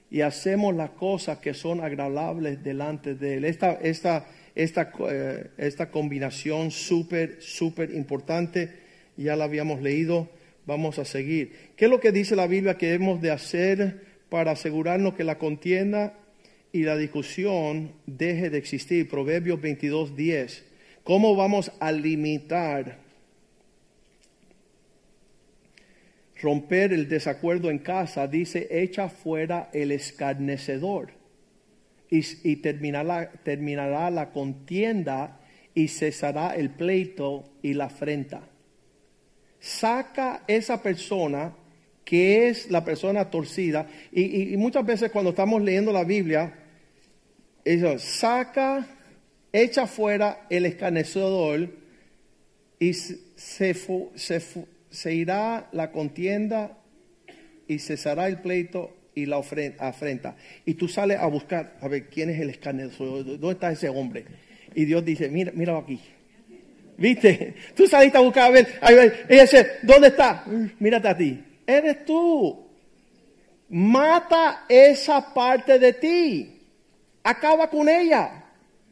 [0.09, 3.43] y hacemos las cosas que son agradables delante de Él.
[3.43, 8.71] Esta, esta, esta, eh, esta combinación súper, súper importante,
[9.17, 10.29] ya la habíamos leído,
[10.65, 11.51] vamos a seguir.
[11.75, 15.37] ¿Qué es lo que dice la Biblia que hemos de hacer para asegurarnos que la
[15.37, 16.17] contienda
[16.71, 19.09] y la discusión deje de existir?
[19.09, 20.66] Proverbios 22, 10.
[21.07, 22.97] ¿Cómo vamos a limitar,
[26.41, 28.27] romper el desacuerdo en casa?
[28.27, 31.11] Dice, echa fuera el escarnecedor
[32.09, 35.39] y, terminará, terminará la contienda
[35.73, 38.41] y cesará el pleito y la afrenta.
[39.61, 41.53] Saca esa persona
[42.03, 43.87] que es la persona torcida.
[44.11, 46.53] Y, muchas veces cuando estamos leyendo la Biblia,
[47.63, 48.96] eso, saca,
[49.53, 51.69] echa fuera el escarnecedor
[52.79, 56.77] y se, irá la contienda
[57.67, 60.35] y cesará el pleito y la afrenta.
[60.65, 63.25] Y tú sales a buscar, a ver, ¿quién es el escarnecedor?
[63.25, 64.25] ¿Dónde está ese hombre?
[64.75, 65.99] Y Dios dice, mira, míralo aquí.
[66.97, 67.55] ¿Viste?
[67.75, 70.45] Tú saliste a buscar, a ver, a y dice, ¿dónde está?
[70.79, 71.43] Mírate a ti.
[71.65, 72.65] Eres tú.
[73.69, 76.61] Mata esa parte de ti.
[77.23, 78.46] Acaba con ella.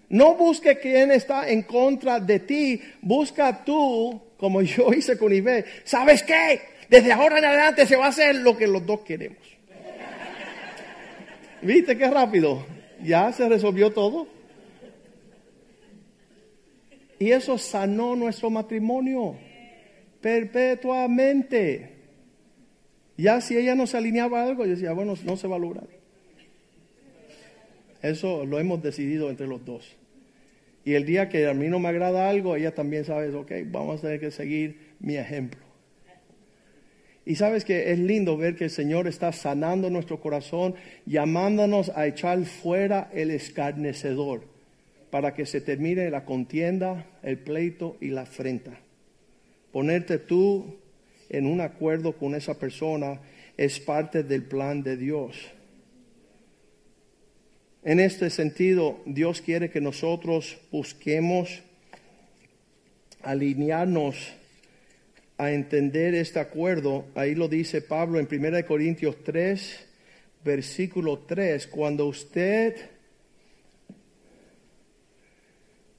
[0.10, 2.82] No busque quién está en contra de ti.
[3.02, 5.66] Busca tú, como yo hice con Ibe.
[5.84, 6.62] ¿Sabes qué?
[6.90, 9.40] Desde ahora en adelante se va a hacer lo que los dos queremos.
[11.62, 12.66] ¿Viste qué rápido?
[13.04, 14.28] Ya se resolvió todo.
[17.18, 19.36] Y eso sanó nuestro matrimonio
[20.22, 21.94] perpetuamente.
[23.18, 25.88] Ya si ella no se alineaba algo, yo decía, bueno, no se va a lograr.
[28.02, 29.96] Eso lo hemos decidido entre los dos.
[30.84, 34.00] Y el día que a mí no me agrada algo, ella también sabe, ok, vamos
[34.00, 35.66] a tener que seguir mi ejemplo.
[37.26, 40.76] Y sabes que es lindo ver que el Señor está sanando nuestro corazón,
[41.08, 44.44] llamándonos a echar fuera el escarnecedor
[45.10, 48.78] para que se termine la contienda, el pleito y la afrenta.
[49.72, 50.78] Ponerte tú
[51.30, 53.22] en un acuerdo con esa persona
[53.58, 55.36] es parte del plan de Dios.
[57.86, 61.62] En este sentido, Dios quiere que nosotros busquemos
[63.22, 64.34] alinearnos
[65.38, 69.86] a entender este acuerdo, ahí lo dice Pablo en 1 Corintios 3,
[70.44, 72.76] versículo 3, cuando usted,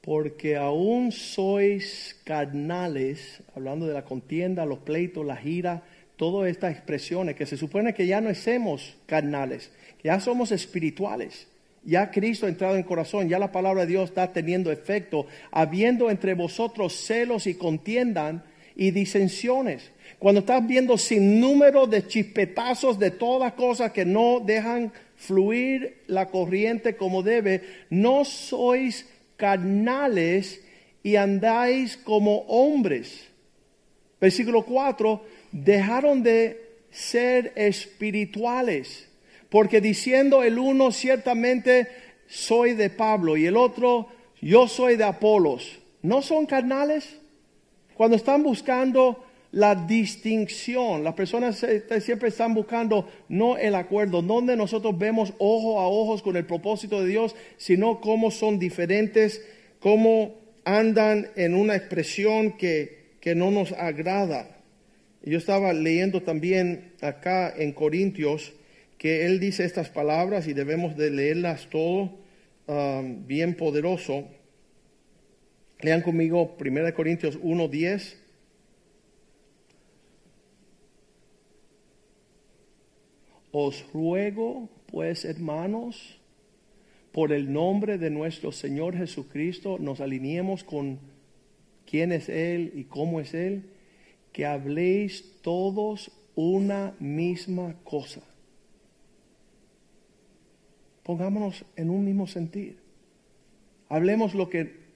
[0.00, 5.84] porque aún sois carnales, hablando de la contienda, los pleitos, la gira,
[6.16, 9.70] todas estas expresiones, que se supone que ya no somos carnales,
[10.02, 11.46] que ya somos espirituales.
[11.86, 16.10] Ya Cristo ha entrado en corazón, ya la palabra de Dios está teniendo efecto, habiendo
[16.10, 18.42] entre vosotros celos y contiendan,
[18.76, 19.90] y disensiones.
[20.18, 26.26] Cuando estás viendo sin número de chispetazos de todas cosas que no dejan fluir la
[26.26, 30.62] corriente como debe, no sois carnales
[31.02, 33.26] y andáis como hombres.
[34.20, 39.08] Versículo 4, dejaron de ser espirituales,
[39.50, 41.88] porque diciendo el uno ciertamente
[42.26, 44.08] soy de Pablo y el otro
[44.40, 47.16] yo soy de Apolos, ¿no son carnales?
[47.94, 51.64] Cuando están buscando la distinción, las personas
[52.00, 57.00] siempre están buscando no el acuerdo, donde nosotros vemos ojo a ojos con el propósito
[57.00, 59.42] de Dios, sino cómo son diferentes,
[59.80, 64.58] cómo andan en una expresión que, que no nos agrada.
[65.22, 68.52] Yo estaba leyendo también acá en Corintios
[68.98, 72.18] que él dice estas palabras y debemos de leerlas todo
[72.66, 74.28] um, bien poderoso.
[75.80, 78.22] Lean conmigo 1 Corintios 1, 10.
[83.52, 86.18] Os ruego, pues, hermanos,
[87.12, 90.98] por el nombre de nuestro Señor Jesucristo, nos alineemos con
[91.86, 93.70] quién es Él y cómo es Él,
[94.32, 98.20] que habléis todos una misma cosa.
[101.06, 102.76] Pongámonos en un mismo sentir.
[103.88, 104.86] Hablemos lo que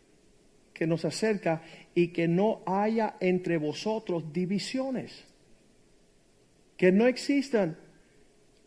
[0.80, 1.60] que nos acerca
[1.94, 5.24] y que no haya entre vosotros divisiones.
[6.78, 7.76] Que no existan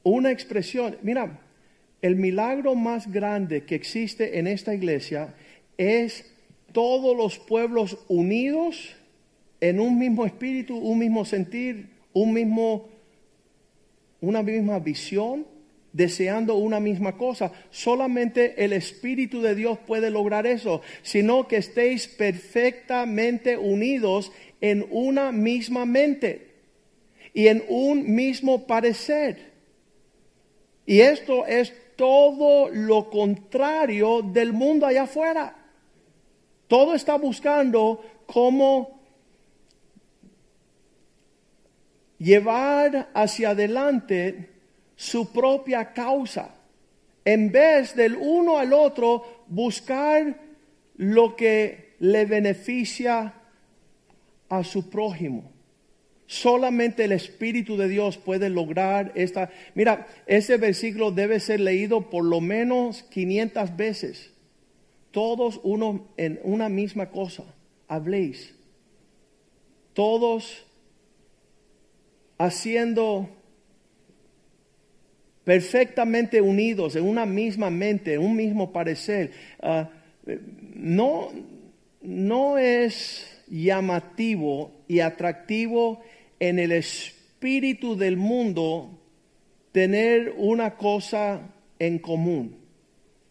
[0.04, 0.96] una expresión.
[1.02, 1.40] Mira,
[2.04, 5.34] el milagro más grande que existe en esta iglesia
[5.76, 6.32] es
[6.72, 8.96] todos los pueblos unidos
[9.60, 12.90] en un mismo espíritu, un mismo sentir, un mismo,
[14.22, 15.48] una misma visión
[15.94, 17.52] deseando una misma cosa.
[17.70, 25.32] Solamente el Espíritu de Dios puede lograr eso, sino que estéis perfectamente unidos en una
[25.32, 26.52] misma mente
[27.34, 29.54] y en un mismo parecer.
[30.86, 35.56] Y esto es todo lo contrario del mundo allá afuera.
[36.68, 39.00] Todo está buscando cómo
[42.18, 44.53] llevar hacia adelante
[44.96, 46.56] su propia causa.
[47.26, 50.38] En vez del uno al otro buscar
[50.98, 53.34] lo que le beneficia
[54.50, 55.52] a su prójimo.
[56.26, 59.52] Solamente el Espíritu de Dios puede lograr esta.
[59.76, 64.32] Mira, ese versículo debe ser leído por lo menos 500 veces.
[65.12, 67.44] Todos uno en una misma cosa.
[67.88, 68.56] Habléis.
[69.94, 70.66] Todos
[72.38, 73.30] haciendo
[75.44, 79.32] perfectamente unidos en una misma mente, en un mismo parecer.
[79.62, 79.90] Ah,
[80.76, 81.30] no,
[82.02, 86.02] no es llamativo y atractivo
[86.40, 89.00] en el espíritu del mundo
[89.72, 91.42] tener una cosa
[91.80, 92.58] en común.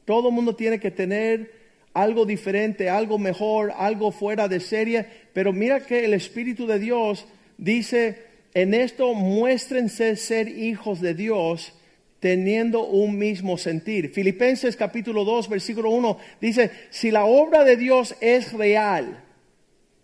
[0.05, 1.63] Todo el mundo tiene que tener
[1.95, 7.27] algo diferente, algo mejor, algo fuera de serie, pero mira que el Espíritu de Dios
[7.59, 8.19] dice,
[8.55, 11.73] en esto muéstrense ser hijos de Dios
[12.23, 14.13] teniendo un mismo sentir.
[14.13, 19.25] Filipenses capítulo 2, versículo 1 dice, si la obra de Dios es real,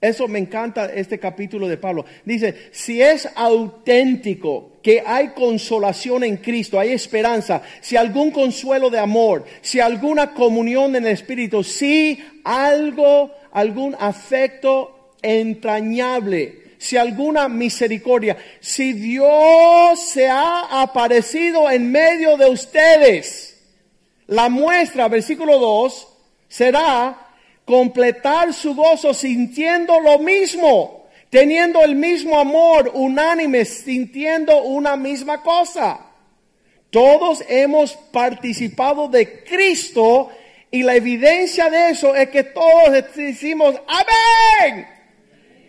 [0.01, 2.05] eso me encanta este capítulo de Pablo.
[2.25, 8.99] Dice, si es auténtico, que hay consolación en Cristo, hay esperanza, si algún consuelo de
[8.99, 18.37] amor, si alguna comunión en el Espíritu, si algo, algún afecto entrañable, si alguna misericordia,
[18.61, 23.61] si Dios se ha aparecido en medio de ustedes,
[24.29, 26.09] la muestra, versículo 2,
[26.49, 27.29] será
[27.65, 36.01] completar su gozo sintiendo lo mismo, teniendo el mismo amor, unánime, sintiendo una misma cosa.
[36.91, 40.31] Todos hemos participado de Cristo
[40.71, 44.98] y la evidencia de eso es que todos decimos, amén.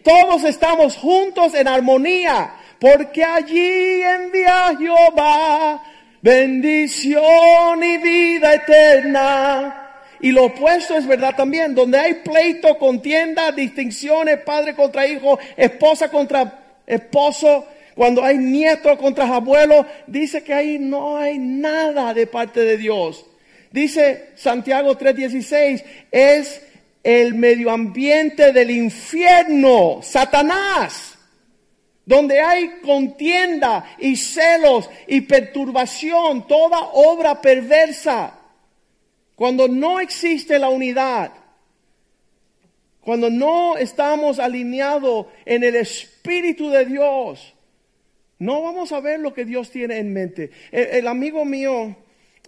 [0.09, 5.83] Todos estamos juntos en armonía, porque allí envía Jehová
[6.19, 9.91] bendición y vida eterna.
[10.19, 16.09] Y lo opuesto es verdad también, donde hay pleito, contienda, distinciones, padre contra hijo, esposa
[16.09, 22.61] contra esposo, cuando hay nieto contra abuelo, dice que ahí no hay nada de parte
[22.61, 23.27] de Dios.
[23.71, 26.63] Dice Santiago 3:16, es
[27.03, 31.17] el medio ambiente del infierno, Satanás,
[32.05, 38.35] donde hay contienda y celos y perturbación, toda obra perversa.
[39.35, 41.31] Cuando no existe la unidad,
[43.01, 47.53] cuando no estamos alineados en el Espíritu de Dios,
[48.39, 50.51] no vamos a ver lo que Dios tiene en mente.
[50.71, 51.95] El, amigo mío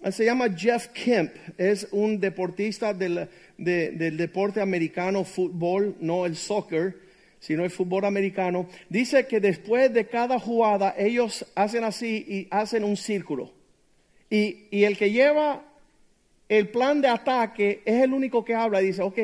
[0.10, 3.28] se llama Jeff Kemp, es un deportista del,
[3.58, 6.98] del deporte americano, fútbol, no el soccer,
[7.40, 8.68] sino el fútbol americano.
[8.90, 13.52] Dice que después de cada jugada ellos hacen así y hacen un círculo.
[14.30, 15.64] Y, y el que lleva
[16.48, 18.80] el plan de ataque es el único que habla.
[18.80, 19.20] Dice, ok,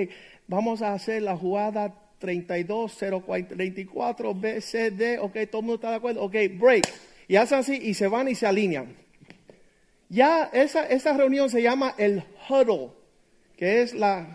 [0.47, 5.19] vamos a hacer la jugada 32, 34, B, C, D.
[5.19, 6.23] Ok, todo el mundo está de acuerdo.
[6.23, 6.87] Ok, break.
[7.27, 9.06] Y hacen así y se van y se alinean.
[10.09, 12.91] Ya esa, esa reunión se llama el huddle
[13.57, 14.27] que es la,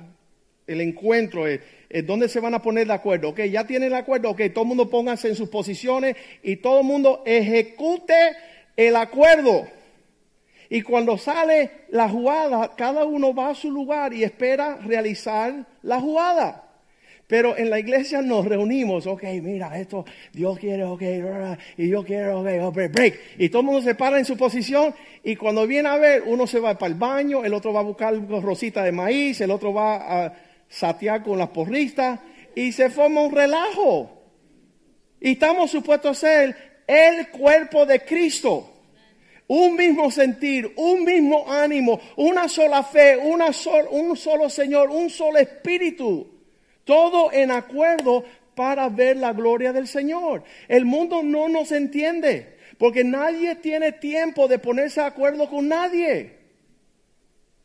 [0.67, 1.61] el encuentro, es,
[2.05, 3.31] donde se van a poner de acuerdo.
[3.31, 6.81] Ok, ya tienen el acuerdo, ok, todo el mundo póngase en sus posiciones y todo
[6.81, 8.37] el mundo ejecute
[8.77, 9.67] el acuerdo.
[10.69, 16.01] Y cuando sale la jugada, cada uno va a su lugar y espera realizar la
[16.01, 16.72] jugada.
[17.33, 20.05] Pero en la iglesia nos reunimos, ok, mira, esto,
[20.35, 21.01] Dios quiere, ok,
[21.79, 23.21] y yo quiero, ok, break.
[23.39, 26.47] Y todo el mundo se para en su posición y cuando viene a ver, uno
[26.47, 29.73] se va para el baño, el otro va a buscar rosita de maíz, el otro
[29.73, 30.35] va a
[30.69, 32.21] satear con las porristas
[32.55, 34.11] y se forma un relajo.
[35.19, 38.75] Y estamos supuestos a ser el cuerpo de Cristo.
[39.49, 43.53] Un mismo sentir, un mismo ánimo, una sola fe, una
[43.91, 46.32] un solo Señor, un solo espíritu.
[46.93, 48.23] Todo en acuerdo
[48.55, 50.45] para ver la gloria del Señor.
[50.69, 56.37] El mundo no nos entiende porque nadie tiene tiempo de ponerse de acuerdo con nadie.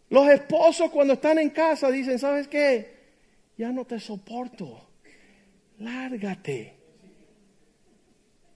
[0.10, 2.96] Los esposos cuando están en casa dicen, ¿sabes qué?
[3.58, 4.88] Ya no te soporto.
[5.80, 6.76] Lárgate.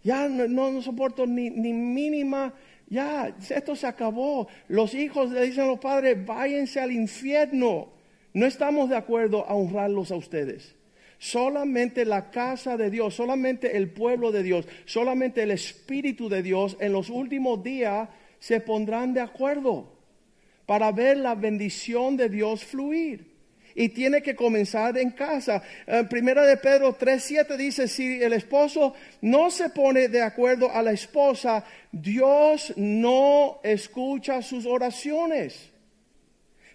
[0.03, 2.53] Ya no, soporto ni, ni mínima
[2.88, 4.47] ya, esto se acabó.
[4.69, 8.01] Los hijos le dicen a los padres, váyanse al infierno.
[8.34, 10.76] No estamos de acuerdo a honrarlos a ustedes.
[11.20, 16.78] Solamente la casa de Dios, solamente el pueblo de Dios, solamente el Espíritu de Dios
[16.80, 18.10] en los últimos días
[18.40, 19.92] se pondrán de acuerdo
[20.66, 23.32] para ver la bendición de Dios fluir.
[23.76, 25.64] y tiene que comenzar en casa.
[25.88, 30.82] En primera de Pedro 3:7 dice, si el esposo no se pone de acuerdo a
[30.82, 35.70] la esposa, Dios no escucha sus oraciones.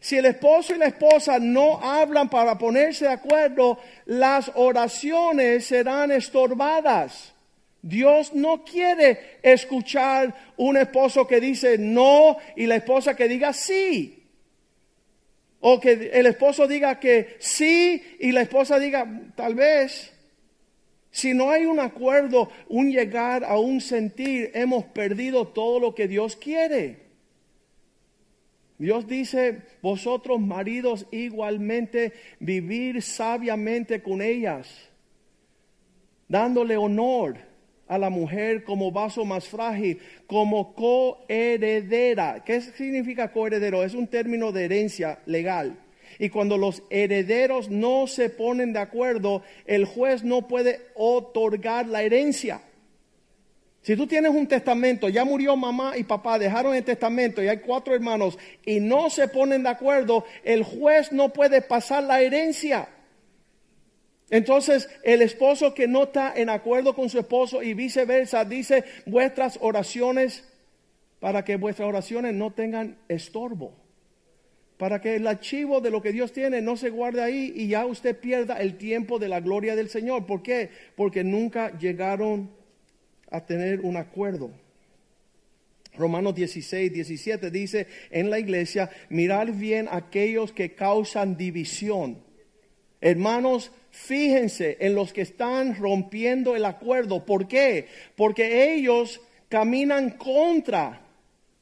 [0.00, 6.10] Si el esposo y la esposa no hablan para ponerse de acuerdo, las oraciones serán
[6.12, 7.34] estorbadas.
[7.82, 14.24] Dios no quiere escuchar un esposo que dice no y la esposa que diga sí.
[15.60, 20.12] O que el esposo diga que sí y la esposa diga tal vez.
[21.10, 26.08] Si no hay un acuerdo, un llegar a un sentir, hemos perdido todo lo que
[26.08, 27.05] Dios quiere.
[28.78, 34.68] Dios dice, vosotros maridos igualmente vivir sabiamente con ellas,
[36.28, 37.38] dándole honor
[37.88, 42.42] a la mujer como vaso más frágil, como coheredera.
[42.44, 43.82] ¿Qué significa coheredero?
[43.84, 45.78] Es un término de herencia legal.
[46.18, 52.02] Y cuando los herederos no se ponen de acuerdo, el juez no puede otorgar la
[52.02, 52.60] herencia.
[53.86, 57.58] Si tú tienes un testamento, ya murió mamá y papá, dejaron el testamento y hay
[57.58, 62.88] cuatro hermanos y no se ponen de acuerdo, el juez no puede pasar la herencia.
[64.28, 69.56] Entonces, el esposo que no está en acuerdo con su esposo y viceversa, dice vuestras
[69.62, 70.42] oraciones
[71.20, 73.72] para que vuestras oraciones no tengan estorbo.
[74.78, 77.86] Para que el archivo de lo que Dios tiene no se guarde ahí y ya
[77.86, 80.26] usted pierda el tiempo de la gloria del Señor.
[80.26, 80.70] ¿Por qué?
[80.96, 82.55] Porque nunca llegaron
[83.30, 84.50] a tener un acuerdo.
[85.96, 92.22] Romanos 16, 17 dice en la iglesia, mirar bien aquellos que causan división.
[93.00, 97.24] Hermanos, Fíjense en los que están rompiendo el acuerdo.
[97.24, 97.88] ¿Por qué?
[98.14, 101.00] Porque ellos caminan contra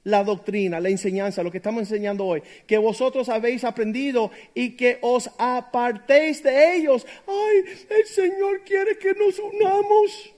[0.02, 4.98] la doctrina, la enseñanza, lo que estamos enseñando hoy, que vosotros habéis aprendido y que
[5.00, 7.06] os apartéis de ellos.
[7.24, 10.33] Ay, el Señor quiere que nos unamos.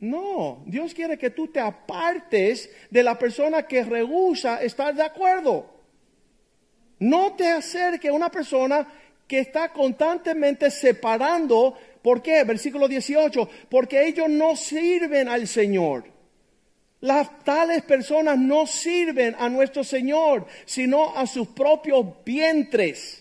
[0.00, 5.66] No, Dios quiere que tú te apartes de la persona que rehúsa estar de acuerdo.
[7.00, 8.86] No te acerque a una persona
[9.26, 11.76] que está constantemente separando.
[12.02, 12.42] ¿Por qué?
[12.44, 13.48] Versículo 18.
[13.68, 16.04] Porque ellos no sirven al Señor.
[17.00, 23.19] Las tales personas no sirven a nuestro Señor, sino a sus propios vientres,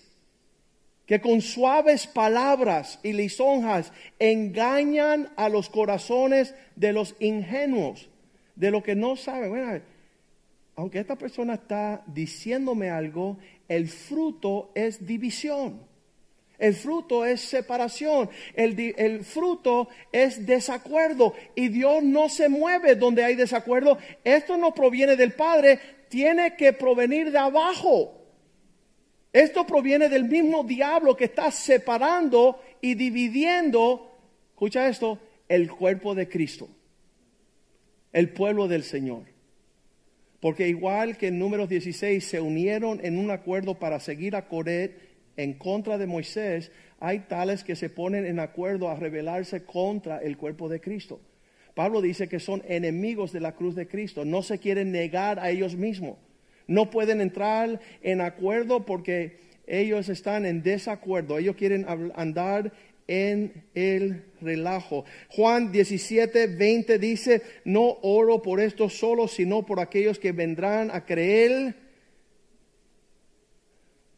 [1.09, 8.09] que con suaves palabras y lisonjas engañan a los corazones de los ingenuos,
[8.55, 9.49] de los que no saben.
[9.49, 9.81] Bueno,
[10.75, 15.81] aunque esta persona está diciéndome algo, el fruto es división.
[16.59, 18.29] El fruto es separación.
[18.53, 21.33] El, fruto es desacuerdo.
[21.55, 23.97] Y Dios no se mueve donde hay desacuerdo.
[24.23, 28.18] Esto no proviene del Padre, tiene que provenir de abajo.
[29.31, 34.17] Esto proviene del mismo diablo que está separando y dividiendo,
[34.51, 36.67] escucha esto, el cuerpo de Cristo,
[38.11, 39.23] el pueblo del Señor.
[40.39, 44.97] Porque igual que en números 16 se unieron en un acuerdo para seguir a Coret
[45.35, 50.37] en contra de Moisés, hay tales que se ponen en acuerdo a rebelarse contra el
[50.37, 51.21] cuerpo de Cristo.
[51.75, 55.49] Pablo dice que son enemigos de la cruz de Cristo, no se quieren negar a
[55.49, 56.17] ellos mismos,
[56.69, 62.71] no pueden entrar en acuerdo porque ellos están en desacuerdo, ellos quieren andar
[63.07, 65.03] en el relajo.
[65.29, 71.05] Juan 17, 20 dice, no oro por esto solo, sino por aquellos que vendrán a
[71.05, 71.75] creer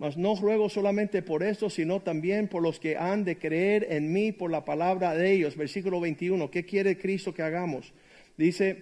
[0.02, 4.12] mas no ruego solamente por esto, sino también por los que han de creer en
[4.12, 5.56] mí por la palabra de ellos.
[5.56, 6.50] Versículo 21.
[6.50, 7.94] ¿Qué quiere Cristo que hagamos?
[8.36, 8.82] Dice,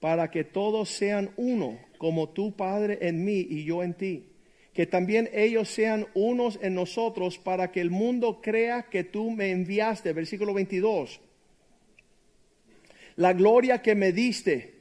[0.00, 4.30] para que todos sean uno, como tu Padre en mí y yo en ti.
[4.72, 9.50] Que también ellos sean unos en nosotros, para que el mundo crea que tú me
[9.50, 10.14] enviaste.
[10.14, 11.20] Versículo 22.
[13.16, 14.76] La gloria que me diste,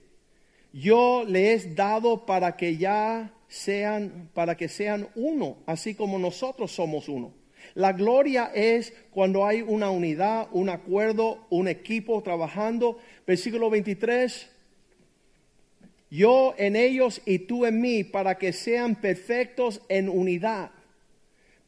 [0.71, 6.71] yo le he dado para que ya sean, para que sean uno, así como nosotros
[6.71, 7.33] somos uno.
[7.73, 12.97] La gloria es cuando hay una unidad, un acuerdo, un equipo trabajando.
[13.27, 14.55] Versículo 23.
[16.09, 20.71] Yo en ellos y tú en mí, para que sean perfectos en unidad,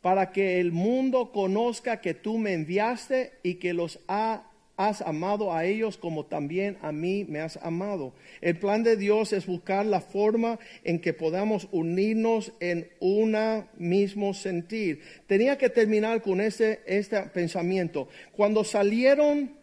[0.01, 4.51] para que el mundo conozca que tú me enviaste y que los ha
[4.87, 8.13] has amado a ellos como también a mí me has amado.
[8.41, 13.37] El plan de Dios es buscar la forma en que podamos unirnos en un
[13.77, 15.01] mismo sentir.
[15.27, 18.07] Tenía que terminar con ese este pensamiento.
[18.31, 19.60] Cuando salieron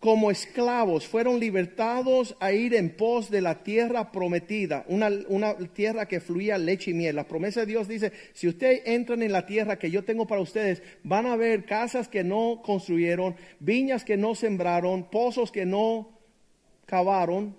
[0.00, 6.20] como esclavos, fueron libertados a ir en pos de la tierra prometida, una, tierra que
[6.20, 7.16] fluía leche y miel.
[7.16, 10.40] La promesa de Dios dice, si ustedes entran en la tierra que yo tengo para
[10.40, 16.18] ustedes, van a ver casas que no construyeron, viñas que no sembraron, pozos que no
[16.86, 17.54] cavaron,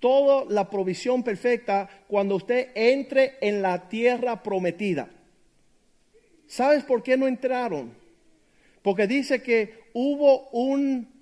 [0.00, 5.10] toda la provisión perfecta cuando usted entre en la tierra prometida.
[6.48, 7.94] ¿Sabes por qué no entraron?
[8.82, 11.13] Porque dice que hubo un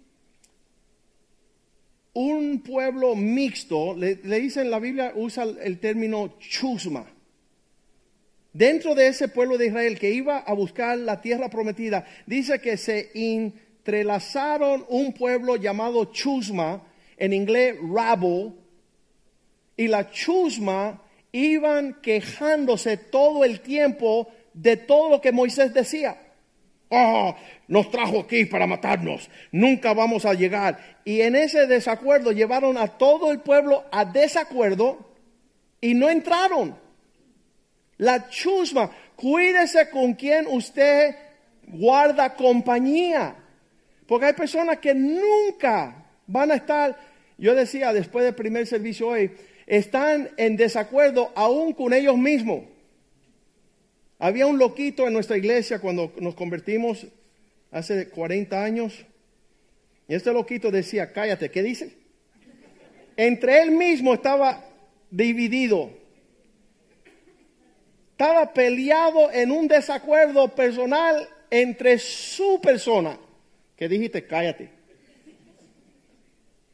[2.15, 7.07] un pueblo mixto, le, dice en la Biblia, usa el término chusma.
[8.53, 12.77] Dentro de ese pueblo de Israel que iba a buscar la tierra prometida, dice que
[12.77, 16.83] se entrelazaron un pueblo llamado chusma,
[17.17, 18.55] en inglés rabo,
[19.77, 21.03] y la chusma
[21.33, 26.32] iban quejándose todo el tiempo de todo lo que Moisés decía.
[26.95, 27.35] Oh,
[27.69, 31.01] nos trajo aquí para matarnos, nunca vamos a llegar.
[31.07, 34.99] Y en ese desacuerdo llevaron a todo el pueblo a desacuerdo
[35.81, 36.77] y no entraron.
[37.97, 41.17] La chusma, cuídese con quien usted
[41.67, 43.37] guarda compañía.
[44.07, 46.95] Porque hay personas que nunca van a estar,
[47.39, 49.31] yo decía después del primer servicio hoy,
[49.67, 52.65] están en desacuerdo aún con ellos mismos.
[54.23, 57.09] Había un loquito en nuestra iglesia cuando nos convertimos
[57.73, 59.05] hace 40 años.
[60.07, 61.97] Y este loquito decía, cállate, ¿qué dice?
[63.17, 64.65] Entre él mismo estaba
[65.11, 65.91] dividido.
[68.13, 73.19] Estaba peleado en un desacuerdo personal entre su persona.
[73.75, 74.71] Que dijiste, cállate.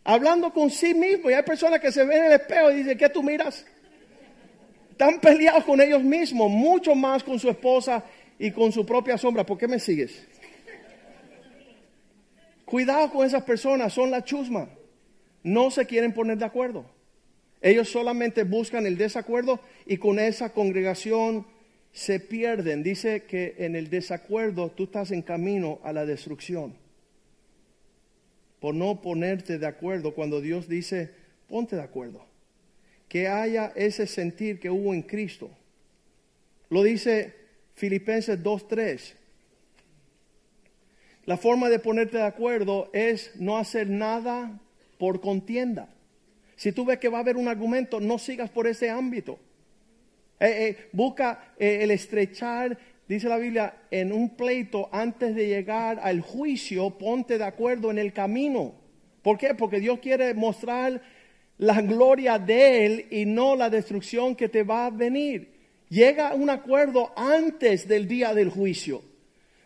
[0.04, 1.30] Hablando con sí mismo.
[1.30, 3.64] Y hay personas que se ven en el espejo y dicen, ¿qué tú miras?
[4.98, 8.04] Están peleados con ellos mismos, mucho más con su esposa
[8.36, 9.46] y con su propia sombra.
[9.46, 10.26] ¿Por qué me sigues?
[12.64, 14.68] Cuidado con esas personas, son la chusma.
[15.44, 16.84] No se quieren poner de acuerdo.
[17.62, 21.46] Ellos solamente buscan el desacuerdo y con esa congregación
[21.92, 22.82] se pierden.
[22.82, 26.74] Dice que en el desacuerdo tú estás en camino a la destrucción.
[28.58, 31.14] Por no ponerte de acuerdo cuando Dios dice,
[31.46, 32.26] ponte de acuerdo
[33.08, 35.50] que haya ese sentir que hubo en Cristo.
[36.68, 37.34] Lo dice
[37.74, 39.14] Filipenses 2.3.
[41.24, 44.60] La forma de ponerte de acuerdo es no hacer nada
[44.98, 45.88] por contienda.
[46.56, 49.38] Si tú ves que va a haber un argumento, no sigas por ese ámbito.
[50.40, 56.00] Eh, eh, busca eh, el estrechar, dice la Biblia, en un pleito antes de llegar
[56.02, 58.74] al juicio, ponte de acuerdo en el camino.
[59.22, 59.54] ¿Por qué?
[59.54, 61.02] Porque Dios quiere mostrar
[61.58, 65.58] la gloria de Él y no la destrucción que te va a venir.
[65.88, 69.02] Llega a un acuerdo antes del día del juicio.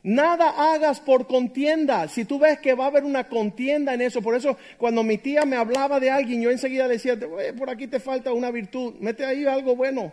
[0.05, 2.09] Nada hagas por contienda.
[2.09, 5.18] Si tú ves que va a haber una contienda en eso, por eso cuando mi
[5.18, 7.16] tía me hablaba de alguien, yo enseguida decía,
[7.57, 10.12] por aquí te falta una virtud, mete ahí algo bueno,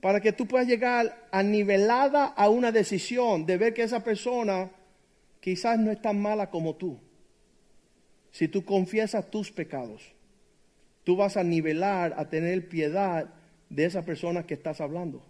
[0.00, 4.70] para que tú puedas llegar a nivelada a una decisión de ver que esa persona
[5.40, 6.98] quizás no es tan mala como tú.
[8.32, 10.14] Si tú confiesas tus pecados
[11.04, 13.26] tú vas a nivelar, a tener piedad
[13.68, 15.22] de esa persona que estás hablando.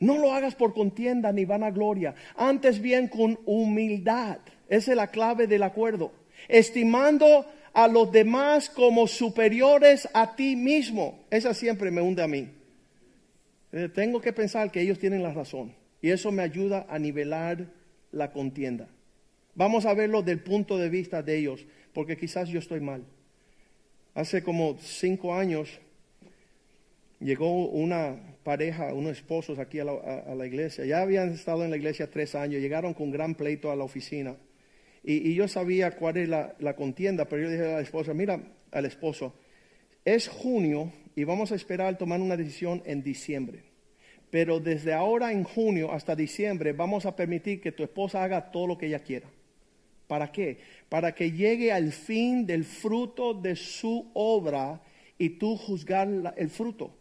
[0.00, 4.38] No lo hagas por contienda ni vanagloria, antes bien con humildad.
[4.68, 6.12] Esa es la clave del acuerdo.
[6.48, 11.24] Estimando a los demás como superiores a ti mismo.
[11.30, 12.48] Esa siempre me hunde a mí.
[13.72, 17.66] Eh, tengo que pensar que ellos tienen la razón y eso me ayuda a nivelar
[18.12, 18.88] la contienda.
[19.54, 23.04] Vamos a verlo del punto de vista de ellos, porque quizás yo estoy mal.
[24.14, 25.80] Hace como cinco años
[27.18, 30.84] llegó una pareja, unos esposos aquí a la, iglesia.
[30.84, 34.36] Ya habían estado en la iglesia tres años, llegaron con gran pleito a la oficina.
[35.02, 38.40] Y, yo sabía cuál es la, la, contienda, pero yo dije a la esposa, mira
[38.70, 39.34] al esposo,
[40.04, 43.64] es junio y vamos a esperar tomar una decisión en diciembre.
[44.30, 48.68] Pero desde ahora en junio hasta diciembre vamos a permitir que tu esposa haga todo
[48.68, 49.26] lo que ella quiera.
[50.06, 50.58] ¿Para qué?
[50.88, 54.82] Para que llegue al fin del fruto de su obra
[55.18, 56.94] y tú juzgar el fruto.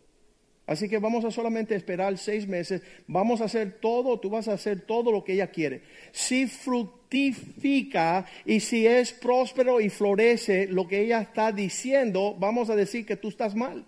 [0.66, 4.54] Así que vamos a solamente esperar seis meses, vamos a hacer todo, tú vas a
[4.54, 5.82] hacer todo lo que ella quiere.
[6.14, 12.78] Si fructifica y si es próspero y florece lo que ella está diciendo, vamos a
[12.78, 13.86] decir que tú estás mal.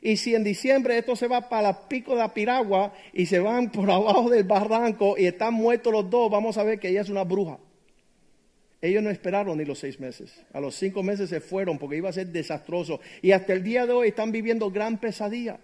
[0.00, 3.38] Y si en diciembre esto se va para la pico de la piragua y se
[3.38, 7.02] van por abajo del barranco y están muertos los dos, vamos a ver que ella
[7.02, 7.60] es una bruja.
[8.82, 10.42] Ellos no esperaron ni los seis meses.
[10.52, 13.00] A los cinco meses se fueron porque iba a ser desastroso.
[13.22, 15.60] Y hasta el día de hoy están viviendo gran pesadilla.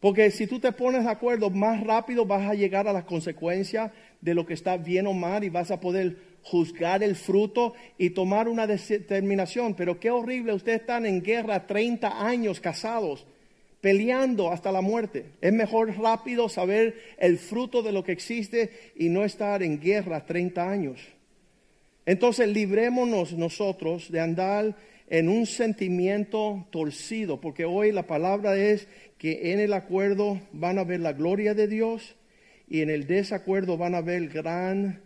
[0.00, 3.90] Porque si tú te pones de acuerdo, más rápido vas a llegar a las consecuencias
[4.20, 8.10] de lo que está bien o mal y vas a poder juzgar el fruto y
[8.10, 9.74] tomar una determinación.
[9.74, 13.26] Pero qué horrible, ustedes están en guerra 30 años casados,
[13.80, 15.32] peleando hasta la muerte.
[15.40, 20.26] Es mejor rápido saber el fruto de lo que existe y no estar en guerra
[20.26, 21.00] 30 años.
[22.06, 24.76] Entonces, librémonos nosotros de andar
[25.08, 28.86] en un sentimiento torcido, porque hoy la palabra es
[29.18, 32.16] que en el acuerdo van a ver la gloria de Dios
[32.68, 35.02] y en el desacuerdo van a ver gran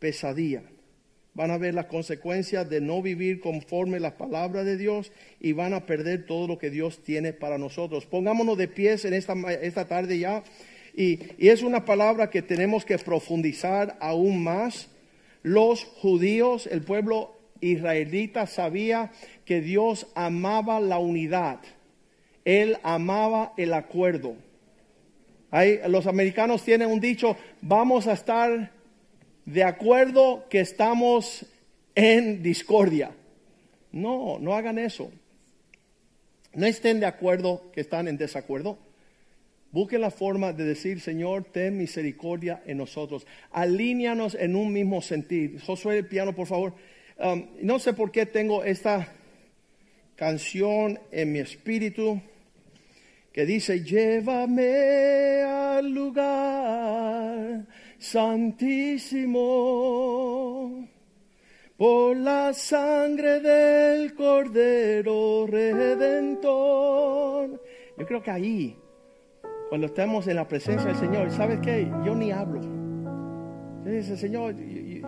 [0.00, 0.64] pesadilla.
[1.32, 5.74] Van a ver las consecuencias de no vivir conforme las palabras de Dios y van
[5.74, 8.06] a perder todo lo que Dios tiene para nosotros.
[8.06, 10.42] Pongámonos de pies en esta, esta tarde ya.
[10.94, 14.88] Y, y es una palabra que tenemos que profundizar aún más.
[15.46, 19.12] Los judíos, el pueblo israelita sabía
[19.44, 21.60] que Dios amaba la unidad
[22.46, 24.36] él amaba el acuerdo.
[25.88, 28.70] los americanos tienen un dicho, vamos a estar
[29.44, 31.44] de acuerdo que estamos
[31.96, 33.10] en discordia.
[33.90, 35.10] No, no hagan eso.
[36.54, 38.78] No estén de acuerdo que están en desacuerdo.
[39.76, 43.26] Busquen la forma de decir, Señor, ten misericordia en nosotros.
[43.52, 45.60] Alíñanos en un mismo sentido.
[45.60, 46.72] Josué, el piano, por favor.
[47.18, 49.12] Um, no sé por qué tengo esta
[50.14, 52.22] canción en mi espíritu
[53.34, 57.66] que dice, llévame al lugar
[57.98, 59.36] santísimo
[61.76, 66.22] por la sangre del Cordero Redentor.
[67.98, 68.74] Yo creo que ahí,
[69.68, 71.90] cuando estamos en la presencia del Señor, ¿sabes qué?
[72.04, 72.60] Yo ni hablo.
[73.84, 74.54] Dice, Señor,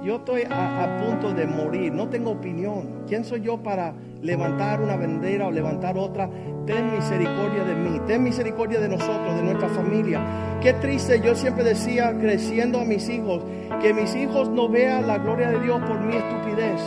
[0.04, 3.04] yo estoy a, punto de morir, no tengo opinión.
[3.08, 3.92] ¿Quién soy yo para
[4.22, 6.30] levantar una bandera o levantar otra?
[6.64, 10.20] Ten misericordia de mí, ten misericordia de nosotros, de nuestra familia.
[10.60, 13.42] Qué triste, yo siempre decía, creciendo a mis hijos,
[13.80, 16.80] que mis hijos no vean la gloria de Dios por mi estupidez.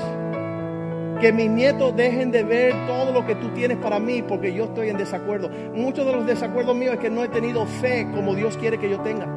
[1.22, 4.64] Que mis nietos dejen de ver todo lo que tú tienes para mí porque yo
[4.64, 5.50] estoy en desacuerdo.
[5.76, 8.90] Muchos de los desacuerdos míos es que no he tenido fe como Dios quiere que
[8.90, 9.28] yo tenga.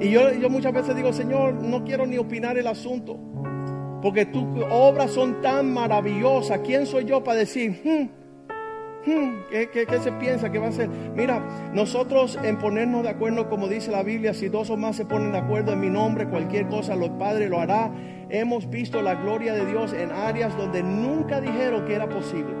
[0.00, 3.16] Y yo, yo muchas veces digo, Señor, no quiero ni opinar el asunto.
[4.02, 6.58] Porque tus obras son tan maravillosas.
[6.64, 10.88] ¿Quién soy yo para decir, hmm, hmm, ¿qué, qué, se piensa que va a ser?
[10.88, 11.40] Mira,
[11.72, 15.32] nosotros en ponernos de acuerdo, como dice la Biblia, si dos o más se ponen
[15.32, 17.90] de acuerdo en mi nombre, cualquier cosa, los padres lo hará.
[18.28, 22.54] Hemos visto la gloria de Dios en áreas donde nunca dijeron que era posible.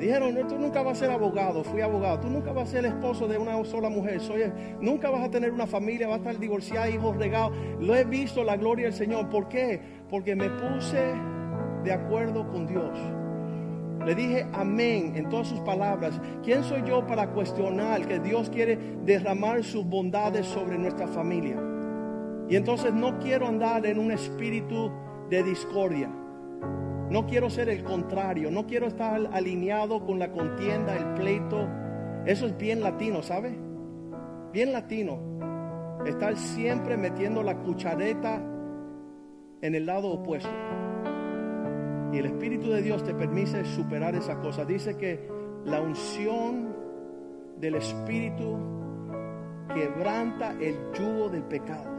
[0.00, 2.92] Dijeron, tú nunca vas a ser abogado, fui abogado, tú nunca vas a ser el
[2.92, 6.38] esposo de una sola mujer, soy, nunca vas a tener una familia, vas a estar
[6.38, 7.52] divorciada, hijos regados.
[7.78, 9.28] Lo he visto la gloria del Señor.
[9.28, 9.78] ¿Por qué?
[10.08, 11.12] Porque me puse
[11.84, 12.98] de acuerdo con Dios.
[14.06, 16.18] Le dije amén en todas sus palabras.
[16.42, 21.69] ¿Quién soy yo para cuestionar que Dios quiere derramar sus bondades sobre nuestra familia?
[22.50, 24.90] Y entonces no quiero andar en un espíritu
[25.30, 26.10] de discordia.
[27.08, 31.68] No quiero ser el contrario, no quiero estar alineado con la contienda, el pleito.
[32.26, 33.56] Eso es bien latino, ¿sabe?
[34.52, 35.20] Bien latino.
[36.04, 38.42] Estar siempre metiendo la cuchareta
[39.62, 40.50] en el lado opuesto.
[42.12, 44.64] Y el Espíritu de Dios te permite superar esa cosa.
[44.64, 45.28] Dice que
[45.66, 46.74] la unción
[47.60, 48.58] del Espíritu
[49.72, 51.89] quebranta el yugo del pecado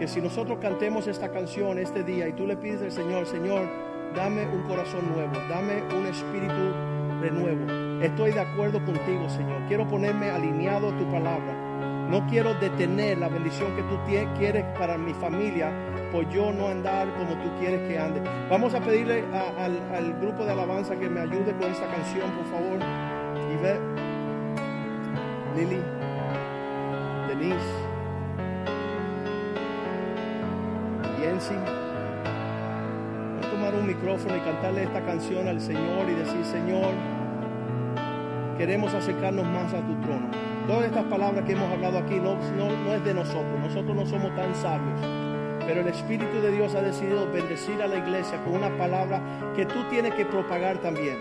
[0.00, 3.68] que si nosotros cantemos esta canción este día y tú le pides al Señor, Señor,
[4.16, 8.02] dame un corazón nuevo, dame un espíritu de nuevo.
[8.02, 9.60] Estoy de acuerdo contigo, Señor.
[9.68, 12.08] Quiero ponerme alineado a tu palabra.
[12.08, 13.98] No quiero detener la bendición que tú
[14.38, 15.70] quieres para mi familia,
[16.10, 18.22] pues yo no andar como tú quieres que ande.
[18.48, 19.22] Vamos a pedirle
[19.58, 22.78] al, al, grupo de alabanza que me ayude con esta canción, por favor.
[23.52, 23.80] Yvette,
[25.56, 25.82] Lili,
[27.28, 27.89] Denise.
[31.20, 31.28] Voy
[33.46, 36.94] a tomar un micrófono y cantarle esta canción al Señor y decir, Señor,
[38.56, 40.30] queremos acercarnos más a tu trono.
[40.66, 44.34] Todas estas palabras que hemos hablado aquí no, no, es de nosotros, nosotros no somos
[44.34, 44.98] tan sabios,
[45.66, 49.20] pero el Espíritu de Dios ha decidido bendecir a la iglesia con una palabra
[49.54, 51.18] que tú tienes que propagar también.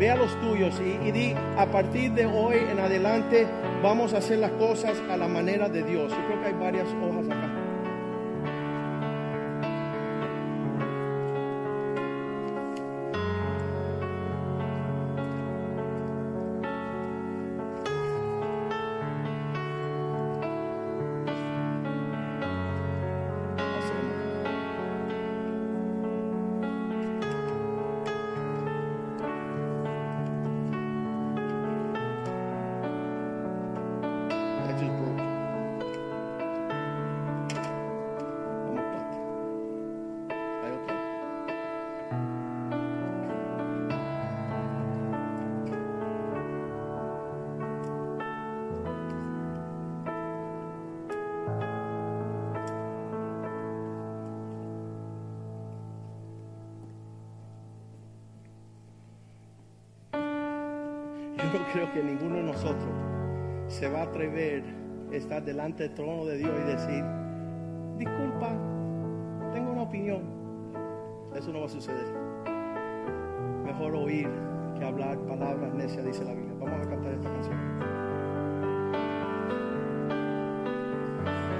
[0.00, 3.46] Ve a los tuyos y, di, a partir de hoy en adelante
[3.80, 6.10] vamos a hacer las cosas a la manera de Dios.
[6.10, 7.39] Yo creo que hay varias hojas acá.
[64.10, 64.62] Atrever
[65.12, 67.04] estar delante del trono de Dios y decir,
[67.96, 68.50] disculpa,
[69.52, 70.22] tengo una opinión.
[71.34, 72.06] Eso no va a suceder.
[73.64, 74.28] Mejor oír
[74.78, 76.54] que hablar palabras necias, dice la Biblia.
[76.58, 77.56] Vamos a cantar esta canción.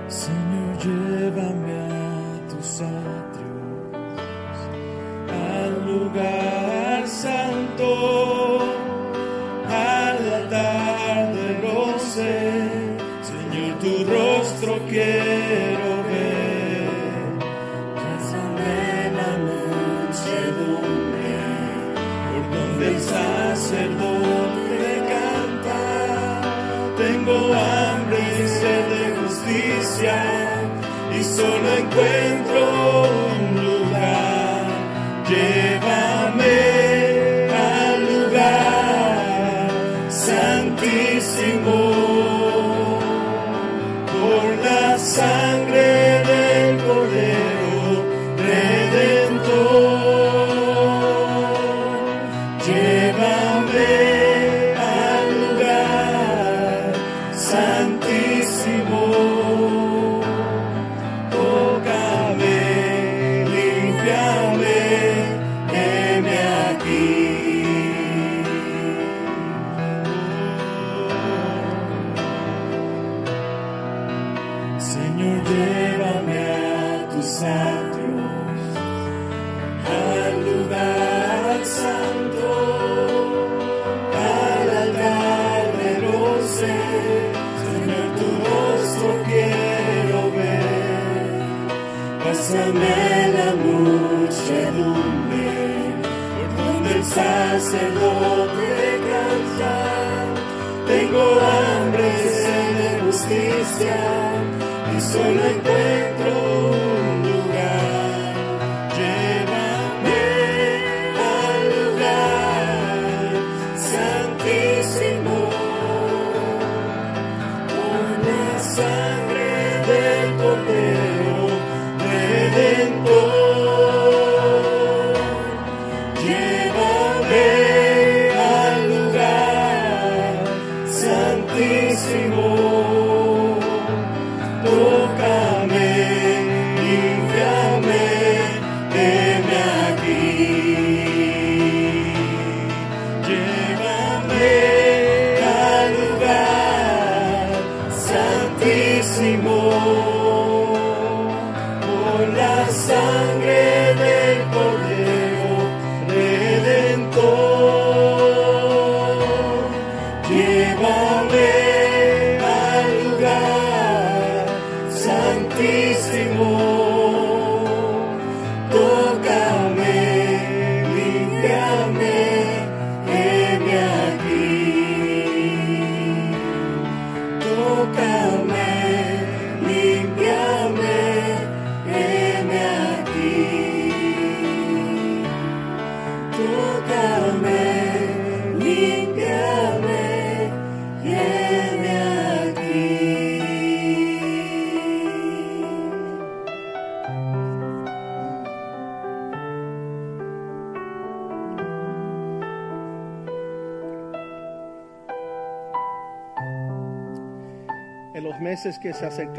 [0.09, 1.89] Señor, llévame a
[31.41, 33.20] solo encuentro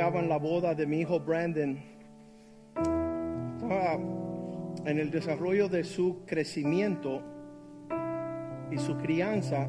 [0.02, 1.78] acercaban la boda de mi hijo Brandon,
[3.62, 4.00] estaba
[4.84, 7.22] en el desarrollo de su crecimiento
[8.72, 9.68] y su crianza.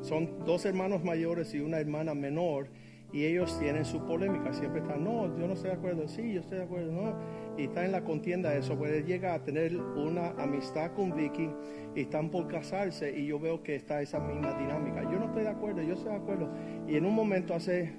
[0.00, 2.66] Son dos hermanos mayores y una hermana menor.
[3.12, 4.52] Y ellos tienen su polémica.
[4.52, 6.08] Siempre están, no, yo no estoy de acuerdo.
[6.08, 6.90] Sí, yo estoy de acuerdo.
[6.90, 7.14] No.
[7.56, 8.76] Y están en la contienda eso.
[8.76, 11.50] Pues él llega a tener una amistad con Vicky
[11.94, 13.16] y están por casarse.
[13.16, 15.04] Y yo veo que está esa misma dinámica.
[15.04, 16.50] Yo no estoy de acuerdo, yo estoy de acuerdo.
[16.88, 17.92] Y en un momento hace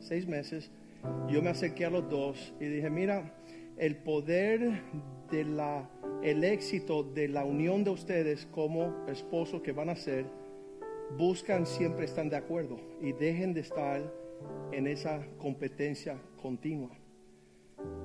[0.00, 0.70] seis meses,
[1.28, 3.34] yo me acerqué a los dos y dije, mira,
[3.76, 4.80] el poder
[5.30, 5.88] de la,
[6.22, 10.26] el éxito de la unión de ustedes como esposos que van a ser,
[11.18, 14.02] buscan siempre están de acuerdo y dejen de estar
[14.72, 16.90] en esa competencia continua.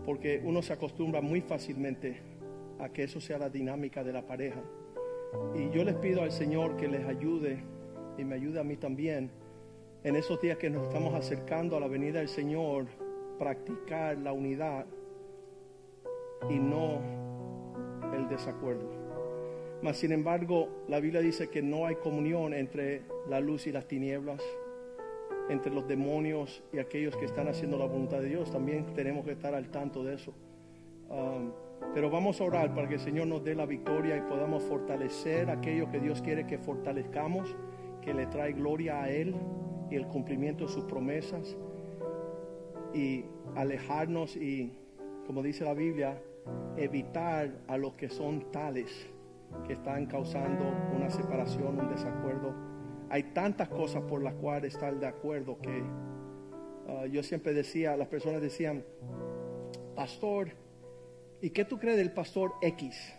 [0.05, 2.21] Porque uno se acostumbra muy fácilmente
[2.79, 4.61] a que eso sea la dinámica de la pareja.
[5.55, 7.63] Y yo les pido al Señor que les ayude
[8.17, 9.31] y me ayude a mí también
[10.03, 12.87] en esos días que nos estamos acercando a la venida del Señor,
[13.37, 14.85] practicar la unidad
[16.49, 16.99] y no
[18.15, 18.89] el desacuerdo.
[19.83, 23.87] Mas sin embargo, la Biblia dice que no hay comunión entre la luz y las
[23.87, 24.41] tinieblas,
[25.49, 28.51] entre los demonios y aquellos que están haciendo la voluntad de Dios.
[28.51, 30.33] También tenemos que estar al tanto de eso.
[31.09, 31.51] Um,
[31.93, 35.49] pero vamos a orar para que el Señor nos dé la victoria y podamos fortalecer
[35.49, 37.55] aquello que Dios quiere que fortalezcamos,
[38.01, 39.35] que le trae gloria a Él
[39.91, 41.55] y el cumplimiento de sus promesas
[42.93, 43.25] y
[43.55, 44.73] alejarnos y,
[45.27, 46.21] como dice la Biblia,
[46.77, 49.07] evitar a los que son tales
[49.67, 50.63] que están causando
[50.95, 52.55] una separación, un desacuerdo.
[53.09, 55.83] Hay tantas cosas por las cuales estar de acuerdo que
[56.87, 58.83] uh, yo siempre decía, las personas decían,
[59.95, 60.51] pastor,
[61.41, 63.13] ¿y qué tú crees del pastor X?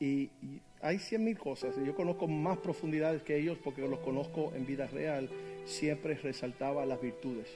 [0.00, 1.76] Y, y hay cien mil cosas.
[1.76, 5.28] Yo conozco más profundidades que ellos porque los conozco en vida real.
[5.64, 7.48] Siempre resaltaba las virtudes.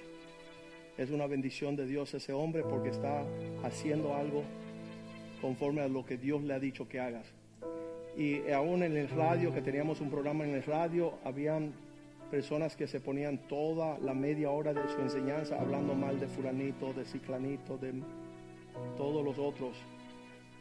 [0.96, 3.24] Es una bendición de Dios ese hombre porque está
[3.62, 4.44] haciendo algo
[5.40, 7.26] conforme a lo que Dios le ha dicho que hagas.
[8.16, 11.74] Y aún en el radio, que teníamos un programa en el radio, habían
[12.30, 16.92] personas que se ponían toda la media hora de su enseñanza hablando mal de fulanito,
[16.94, 17.92] de ciclanito, de
[18.96, 19.76] todos los otros.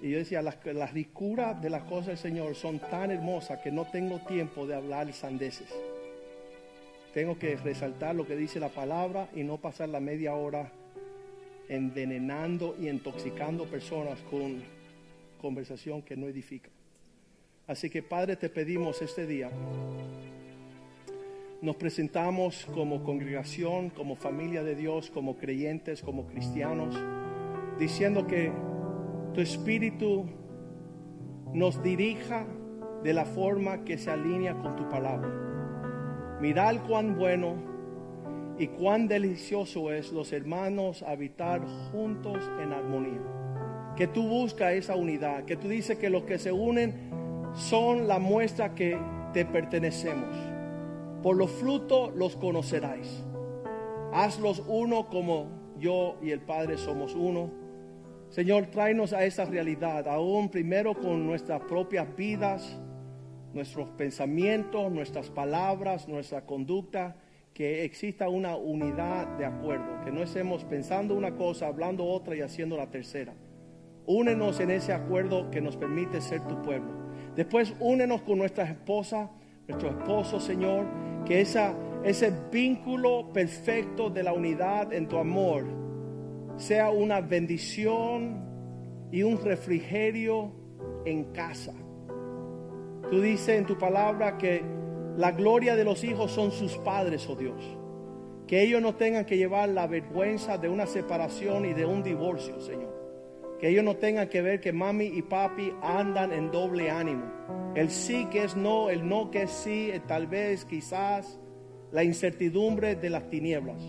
[0.01, 3.71] Y yo decía, las, las ricuras de las cosas del Señor son tan hermosas que
[3.71, 5.73] no tengo tiempo de hablar sandeces.
[7.16, 10.70] Tengo que resaltar lo que dice la palabra y no pasar la media hora
[11.70, 14.61] envenenando y intoxicando personas con
[15.39, 16.70] conversación que no edifica.
[17.68, 19.49] Así que Padre, te pedimos este día,
[21.61, 27.01] nos presentamos como congregación, como familia de Dios, como creyentes, como cristianos,
[27.80, 28.51] diciendo que
[29.34, 30.26] tu espíritu
[31.53, 32.45] nos dirija
[33.03, 35.54] de la forma que se alinea con tu palabra.
[36.41, 37.55] Mirad cuán bueno
[38.57, 41.61] y cuán delicioso es los hermanos habitar
[41.91, 43.21] juntos en armonía.
[43.95, 46.93] Que tú buscas esa unidad, que tú dices que los que se unen
[47.53, 48.97] son la muestra que
[49.33, 50.36] te pertenecemos.
[51.23, 53.23] Por los frutos los conoceráis.
[54.13, 55.47] Hazlos uno como
[55.79, 57.49] yo y el Padre somos uno.
[58.29, 62.77] Señor, tráenos a esa realidad, aún primero con nuestras propias vidas,
[63.55, 67.15] nuestros pensamientos, nuestras palabras, nuestra conducta,
[67.53, 72.41] que exista una unidad de acuerdo, que no estemos pensando una cosa, hablando otra y
[72.41, 73.33] haciendo la tercera.
[74.05, 76.91] Únenos en ese acuerdo que nos permite ser tu pueblo.
[77.35, 79.29] Después únenos con nuestras esposas,
[79.69, 80.85] nuestro esposo, Señor,
[81.25, 85.65] que esa, ese vínculo perfecto de la unidad en tu amor
[86.57, 88.43] sea una bendición
[89.11, 90.51] y un refrigerio
[91.05, 91.73] en casa.
[93.09, 94.63] Tú dices en tu palabra que
[95.17, 97.77] la gloria de los hijos son sus padres, oh Dios.
[98.47, 102.59] Que ellos no tengan que llevar la vergüenza de una separación y de un divorcio,
[102.59, 102.93] Señor.
[103.59, 107.23] Que ellos no tengan que ver que mami y papi andan en doble ánimo.
[107.75, 111.39] El sí que es no, el no que es sí, tal vez, quizás,
[111.91, 113.81] la incertidumbre de las tinieblas.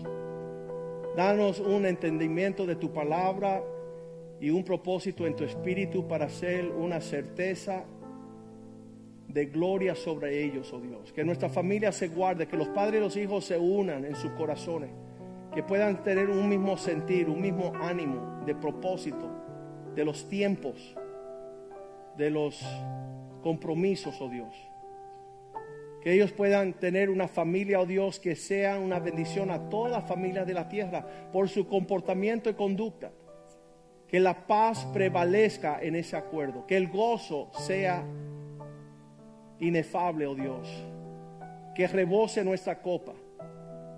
[1.15, 3.63] Danos un entendimiento de tu palabra
[4.39, 7.85] y un propósito en tu espíritu para hacer una certeza
[9.37, 11.13] de gloria sobre ellos, oh Dios.
[11.13, 14.31] Que nuestra familia se guarde, que los padres y los hijos se unan en sus
[14.31, 14.89] corazones,
[15.53, 19.29] que puedan tener un mismo sentir, un mismo ánimo de propósito
[19.93, 20.95] de los tiempos,
[22.17, 22.65] de los
[23.43, 24.55] compromisos, oh Dios.
[26.01, 30.01] Que ellos puedan tener una familia, oh Dios, que sea una bendición a toda la
[30.01, 33.11] familia de la tierra por su comportamiento y conducta.
[34.07, 36.65] Que la paz prevalezca en ese acuerdo.
[36.65, 38.03] Que el gozo sea
[39.59, 40.67] inefable, oh Dios.
[41.75, 43.13] Que rebose nuestra copa.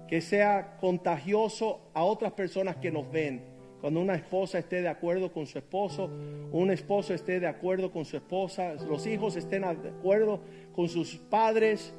[0.08, 3.50] Que sea contagioso a otras personas que nos ven
[3.82, 6.10] cuando una esposa esté de acuerdo con su esposo,
[6.52, 10.42] un esposo esté de acuerdo con su esposa, los hijos estén de acuerdo
[10.76, 11.94] con sus padres,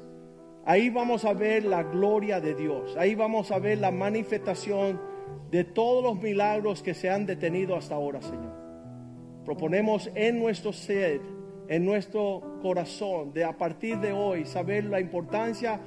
[0.63, 2.95] ahí vamos a ver la gloria de Dios.
[2.97, 5.01] Ahí vamos a ver la manifestación
[5.49, 8.53] de todos los milagros que se han detenido hasta ahora, Señor.
[9.43, 11.19] Proponemos en nuestro ser,
[11.71, 15.79] en nuestro corazón, de a partir de hoy saber la importancia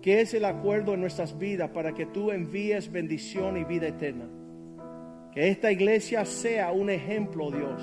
[0.00, 4.28] que es el acuerdo en nuestras vidas para que tú envíes bendición y vida eterna.
[5.32, 7.82] Que esta iglesia sea un ejemplo, Dios,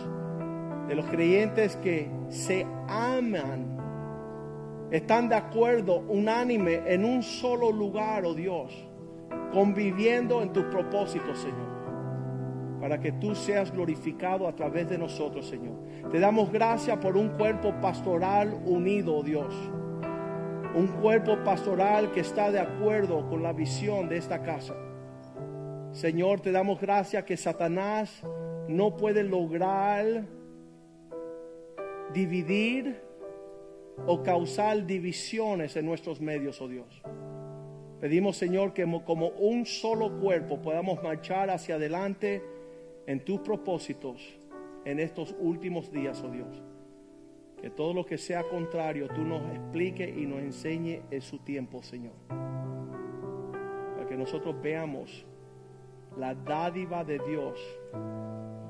[0.87, 3.77] de los creyentes que se aman,
[4.89, 8.71] están de acuerdo, unánime, en un solo lugar, oh Dios,
[9.51, 11.70] conviviendo en tus propósitos, Señor
[12.82, 15.75] para que tú seas glorificado a través de nosotros, Señor.
[16.11, 19.53] Te damos gracias por un cuerpo pastoral unido, oh Dios.
[20.75, 24.75] Un cuerpo pastoral que está de acuerdo con la visión de esta casa.
[25.91, 28.23] Señor, te damos gracias que Satanás
[28.67, 30.23] no puede lograr
[32.13, 33.01] dividir
[34.07, 37.01] o causar divisiones en nuestros medios, oh Dios.
[37.99, 42.41] Pedimos, Señor, que mo- como un solo cuerpo podamos marchar hacia adelante
[43.07, 44.41] en tus propósitos
[44.85, 46.61] en estos últimos días, oh Dios.
[47.61, 51.83] Que todo lo que sea contrario tú nos explique y nos enseñe en su tiempo,
[51.83, 52.15] Señor.
[53.95, 55.25] Para que nosotros veamos
[56.17, 57.59] la dádiva de Dios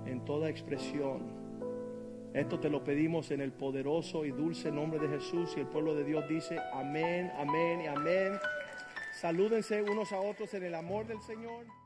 [0.06, 1.40] en toda expresión.
[2.34, 5.96] Esto te lo pedimos en el poderoso y dulce nombre de Jesús y el pueblo
[5.96, 8.34] de Dios dice amén, amén y amén.
[9.14, 11.81] Salúdense unos a otros en el amor del Señor.